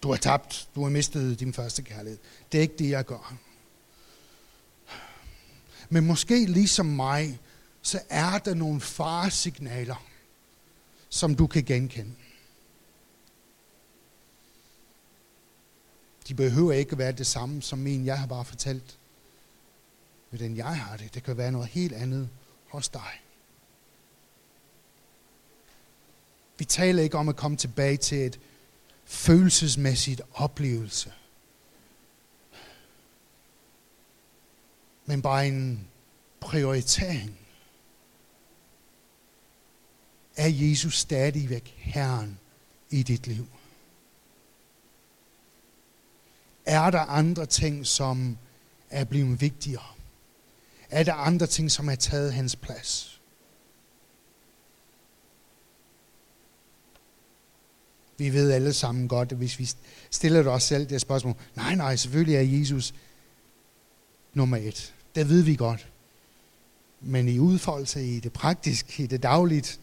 du 0.02 0.10
har 0.10 0.16
tabt, 0.16 0.68
du 0.74 0.82
har 0.82 0.90
mistet 0.90 1.40
din 1.40 1.52
første 1.52 1.82
kærlighed. 1.82 2.18
Det 2.52 2.58
er 2.58 2.62
ikke 2.62 2.76
det, 2.78 2.90
jeg 2.90 3.04
gør. 3.04 3.34
Men 5.88 6.06
måske 6.06 6.46
ligesom 6.46 6.86
mig, 6.86 7.40
så 7.82 8.00
er 8.08 8.38
der 8.38 8.54
nogle 8.54 8.80
faresignaler, 8.80 10.04
som 11.08 11.34
du 11.34 11.46
kan 11.46 11.64
genkende. 11.64 12.12
De 16.28 16.34
behøver 16.34 16.72
ikke 16.72 16.98
være 16.98 17.12
det 17.12 17.26
samme 17.26 17.62
som 17.62 17.86
en, 17.86 18.06
jeg 18.06 18.18
har 18.18 18.26
bare 18.26 18.44
fortalt. 18.44 18.98
Men 20.30 20.40
den 20.40 20.56
jeg 20.56 20.76
har 20.76 20.96
det, 20.96 21.14
det 21.14 21.22
kan 21.22 21.36
være 21.36 21.52
noget 21.52 21.68
helt 21.68 21.92
andet 21.92 22.28
hos 22.68 22.88
dig. 22.88 23.20
Vi 26.58 26.64
taler 26.64 27.02
ikke 27.02 27.18
om 27.18 27.28
at 27.28 27.36
komme 27.36 27.56
tilbage 27.56 27.96
til 27.96 28.26
et 28.26 28.40
følelsesmæssigt 29.04 30.22
oplevelse. 30.34 31.12
Men 35.06 35.22
bare 35.22 35.48
en 35.48 35.88
prioritering. 36.40 37.38
Er 40.36 40.48
Jesus 40.48 40.98
stadigvæk 40.98 41.74
Herren 41.78 42.38
i 42.90 43.02
dit 43.02 43.26
liv? 43.26 43.46
Er 46.66 46.90
der 46.90 47.00
andre 47.00 47.46
ting, 47.46 47.87
som 47.87 48.38
er 48.90 49.05
blevet 49.05 49.40
vigtigere? 49.40 49.87
Er 50.90 51.02
der 51.02 51.14
andre 51.14 51.46
ting, 51.46 51.70
som 51.70 51.88
har 51.88 51.96
taget 51.96 52.35
hans 52.35 52.57
plads? 52.57 53.20
Vi 58.18 58.33
ved 58.33 58.52
alle 58.52 58.72
sammen 58.72 59.09
godt, 59.09 59.33
at 59.33 59.38
hvis 59.38 59.59
vi 59.59 59.68
stiller 60.11 60.50
os 60.50 60.62
selv 60.62 60.88
det 60.88 61.00
spørgsmål, 61.00 61.35
nej, 61.55 61.74
nej, 61.74 61.96
selvfølgelig 61.96 62.37
er 62.37 62.59
Jesus 62.59 62.94
nummer 64.35 64.57
et. 64.57 64.94
Det 65.14 65.29
ved 65.29 65.42
vi 65.42 65.57
godt. 65.57 65.88
Men 67.00 67.29
i 67.29 67.38
udfoldelse, 67.38 68.07
i 68.07 68.20
det 68.20 68.33
praktiske, 68.33 69.02
i 69.02 69.07
det 69.07 69.22
dagligt, 69.22 69.81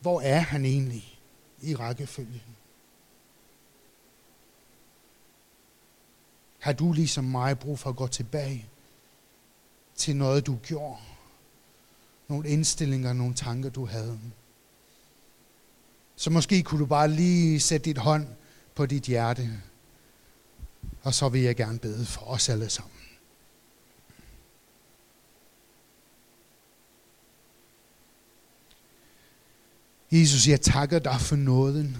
hvor 0.00 0.20
er 0.20 0.38
han 0.40 0.64
egentlig 0.64 1.18
i 1.62 1.74
rækkefølgen? 1.74 2.42
Har 6.64 6.72
du 6.72 6.92
ligesom 6.92 7.24
mig 7.24 7.58
brug 7.58 7.78
for 7.78 7.90
at 7.90 7.96
gå 7.96 8.06
tilbage 8.06 8.66
til 9.94 10.16
noget, 10.16 10.46
du 10.46 10.58
gjorde. 10.62 11.00
Nogle 12.28 12.48
indstillinger, 12.48 13.12
nogle 13.12 13.34
tanker, 13.34 13.70
du 13.70 13.86
havde. 13.86 14.20
Så 16.16 16.30
måske 16.30 16.62
kunne 16.62 16.80
du 16.80 16.86
bare 16.86 17.08
lige 17.08 17.60
sætte 17.60 17.84
dit 17.84 17.98
hånd 17.98 18.26
på 18.74 18.86
dit 18.86 19.02
hjerte. 19.02 19.62
Og 21.02 21.14
så 21.14 21.28
vil 21.28 21.40
jeg 21.40 21.56
gerne 21.56 21.78
bede 21.78 22.06
for 22.06 22.20
os 22.20 22.48
alle 22.48 22.70
sammen. 22.70 23.00
Jesus, 30.12 30.48
jeg 30.48 30.60
takker 30.60 30.98
dig 30.98 31.20
for 31.20 31.36
nåden. 31.36 31.96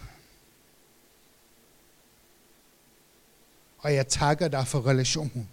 Og 3.85 3.95
jeg 3.95 4.09
takker 4.09 4.49
dig 4.49 4.67
for 4.67 4.87
relationen. 4.87 5.49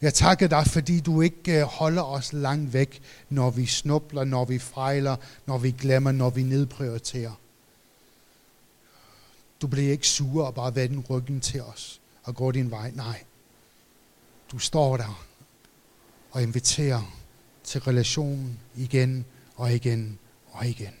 Jeg 0.00 0.14
takker 0.14 0.48
dig, 0.48 0.66
fordi 0.66 1.00
du 1.00 1.20
ikke 1.20 1.60
øh, 1.60 1.62
holder 1.62 2.02
os 2.02 2.32
langt 2.32 2.72
væk, 2.72 3.02
når 3.28 3.50
vi 3.50 3.66
snubler, 3.66 4.24
når 4.24 4.44
vi 4.44 4.58
fejler, 4.58 5.16
når 5.46 5.58
vi 5.58 5.70
glemmer, 5.70 6.12
når 6.12 6.30
vi 6.30 6.42
nedprioriterer. 6.42 7.32
Du 9.60 9.66
bliver 9.66 9.90
ikke 9.90 10.08
sur 10.08 10.44
og 10.44 10.54
bare 10.54 10.74
vender 10.74 11.02
ryggen 11.02 11.40
til 11.40 11.62
os 11.62 12.00
og 12.22 12.34
går 12.34 12.52
din 12.52 12.70
vej. 12.70 12.90
Nej. 12.94 13.24
Du 14.52 14.58
står 14.58 14.96
der 14.96 15.26
og 16.30 16.42
inviterer 16.42 17.16
til 17.64 17.80
relationen 17.80 18.60
igen 18.76 19.24
og 19.56 19.72
igen 19.72 20.18
og 20.46 20.66
igen. 20.66 20.94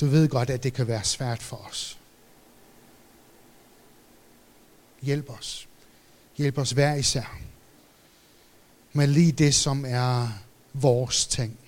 Du 0.00 0.06
ved 0.06 0.28
godt, 0.28 0.50
at 0.50 0.62
det 0.62 0.72
kan 0.72 0.86
være 0.86 1.04
svært 1.04 1.42
for 1.42 1.56
os. 1.56 1.98
Hjælp 5.02 5.30
os. 5.30 5.68
Hjælp 6.36 6.58
os 6.58 6.70
hver 6.70 6.94
især 6.94 7.38
med 8.92 9.06
lige 9.06 9.32
det, 9.32 9.54
som 9.54 9.84
er 9.84 10.28
vores 10.72 11.26
ting. 11.26 11.58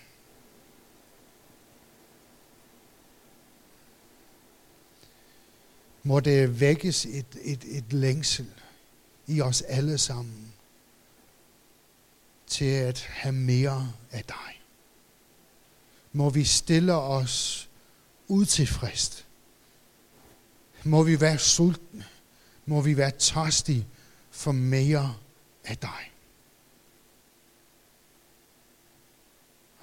Må 6.02 6.20
det 6.20 6.60
vækkes 6.60 7.06
et, 7.06 7.26
et, 7.42 7.64
et 7.64 7.92
længsel 7.92 8.50
i 9.26 9.40
os 9.40 9.62
alle 9.62 9.98
sammen 9.98 10.52
til 12.46 12.64
at 12.64 13.00
have 13.00 13.32
mere 13.32 13.92
af 14.10 14.24
dig. 14.24 14.62
Må 16.12 16.30
vi 16.30 16.44
stille 16.44 16.94
os 16.94 17.68
utilfredst. 18.28 19.26
Må 20.84 21.02
vi 21.02 21.20
være 21.20 21.38
sultne. 21.38 22.04
Må 22.66 22.80
vi 22.80 22.96
være 22.96 23.10
tørstige 23.10 23.86
for 24.30 24.52
mere 24.52 25.14
af 25.64 25.76
dig. 25.76 26.12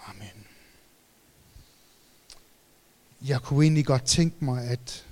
Amen. 0.05 0.45
Jeg 3.25 3.41
kunne 3.41 3.65
egentlig 3.65 3.85
godt 3.85 4.03
tænke 4.03 4.45
mig, 4.45 4.63
at, 4.63 5.05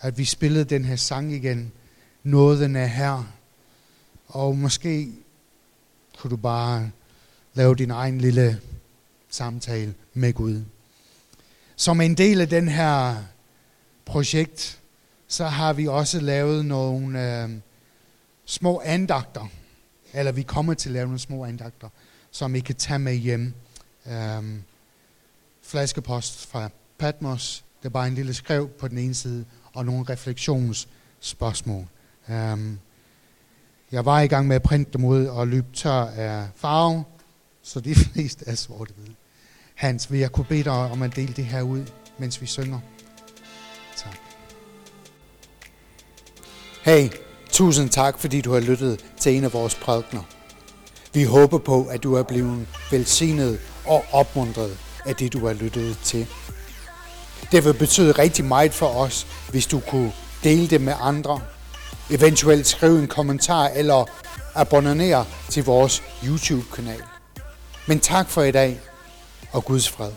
at 0.00 0.18
vi 0.18 0.24
spillede 0.24 0.64
den 0.64 0.84
her 0.84 0.96
sang 0.96 1.32
igen. 1.32 1.72
Nåden 2.22 2.76
er 2.76 2.86
her. 2.86 3.24
Og 4.28 4.58
måske 4.58 5.12
kunne 6.18 6.30
du 6.30 6.36
bare 6.36 6.90
lave 7.54 7.74
din 7.74 7.90
egen 7.90 8.20
lille 8.20 8.60
samtale 9.28 9.94
med 10.14 10.32
Gud. 10.32 10.62
Som 11.76 12.00
en 12.00 12.14
del 12.14 12.40
af 12.40 12.48
den 12.48 12.68
her 12.68 13.24
projekt, 14.04 14.79
så 15.30 15.44
har 15.44 15.72
vi 15.72 15.86
også 15.86 16.20
lavet 16.20 16.66
nogle 16.66 17.42
øh, 17.42 17.50
små 18.44 18.82
andagter, 18.84 19.46
eller 20.12 20.32
vi 20.32 20.42
kommer 20.42 20.74
til 20.74 20.88
at 20.88 20.92
lave 20.92 21.06
nogle 21.06 21.18
små 21.18 21.44
andagter, 21.44 21.88
som 22.30 22.54
I 22.54 22.60
kan 22.60 22.74
tage 22.74 22.98
med 22.98 23.14
hjem. 23.14 23.54
Øh, 24.06 24.42
flaskepost 25.62 26.46
fra 26.46 26.70
Patmos, 26.98 27.64
det 27.78 27.86
er 27.86 27.90
bare 27.90 28.08
en 28.08 28.14
lille 28.14 28.34
skrev 28.34 28.68
på 28.68 28.88
den 28.88 28.98
ene 28.98 29.14
side, 29.14 29.44
og 29.72 29.84
nogle 29.84 30.04
refleksionsspørgsmål. 30.08 31.86
Øh, 32.28 32.58
jeg 33.92 34.04
var 34.04 34.20
i 34.20 34.26
gang 34.26 34.46
med 34.46 34.56
at 34.56 34.62
printe 34.62 34.92
dem 34.92 35.04
ud 35.04 35.26
og 35.26 35.48
løbe 35.48 35.68
tør 35.74 36.06
af 36.06 36.48
farve, 36.56 37.04
så 37.62 37.80
de 37.80 37.94
fleste 38.04 38.44
er 38.48 38.54
sorte 38.54 38.94
hvide. 38.94 39.14
Hans, 39.74 40.12
vil 40.12 40.20
jeg 40.20 40.32
kunne 40.32 40.46
bede 40.46 40.64
dig 40.64 40.72
om 40.72 41.02
at 41.02 41.16
dele 41.16 41.32
det 41.32 41.44
her 41.44 41.62
ud, 41.62 41.86
mens 42.18 42.40
vi 42.40 42.46
synger? 42.46 42.80
Tak. 43.96 44.29
Hey, 46.82 47.08
Tusind 47.52 47.90
tak, 47.90 48.18
fordi 48.18 48.40
du 48.40 48.52
har 48.52 48.60
lyttet 48.60 49.04
til 49.18 49.36
en 49.36 49.44
af 49.44 49.52
vores 49.52 49.74
prædikner. 49.74 50.22
Vi 51.14 51.24
håber 51.24 51.58
på, 51.58 51.86
at 51.86 52.02
du 52.02 52.14
er 52.14 52.22
blevet 52.22 52.66
velsignet 52.90 53.60
og 53.86 54.04
opmuntret 54.12 54.78
af 55.06 55.16
det, 55.16 55.32
du 55.32 55.46
har 55.46 55.52
lyttet 55.52 55.98
til. 56.04 56.26
Det 57.52 57.64
vil 57.64 57.74
betyde 57.74 58.12
rigtig 58.12 58.44
meget 58.44 58.74
for 58.74 58.86
os, 58.86 59.26
hvis 59.50 59.66
du 59.66 59.80
kunne 59.80 60.12
dele 60.44 60.68
det 60.68 60.80
med 60.80 60.94
andre. 61.00 61.40
Eventuelt 62.10 62.66
skrive 62.66 62.98
en 62.98 63.08
kommentar 63.08 63.68
eller 63.68 64.04
abonnere 64.54 65.24
til 65.48 65.64
vores 65.64 66.02
YouTube-kanal. 66.24 67.02
Men 67.86 68.00
tak 68.00 68.30
for 68.30 68.42
i 68.42 68.50
dag, 68.50 68.80
og 69.52 69.64
Guds 69.64 69.88
fred. 69.88 70.12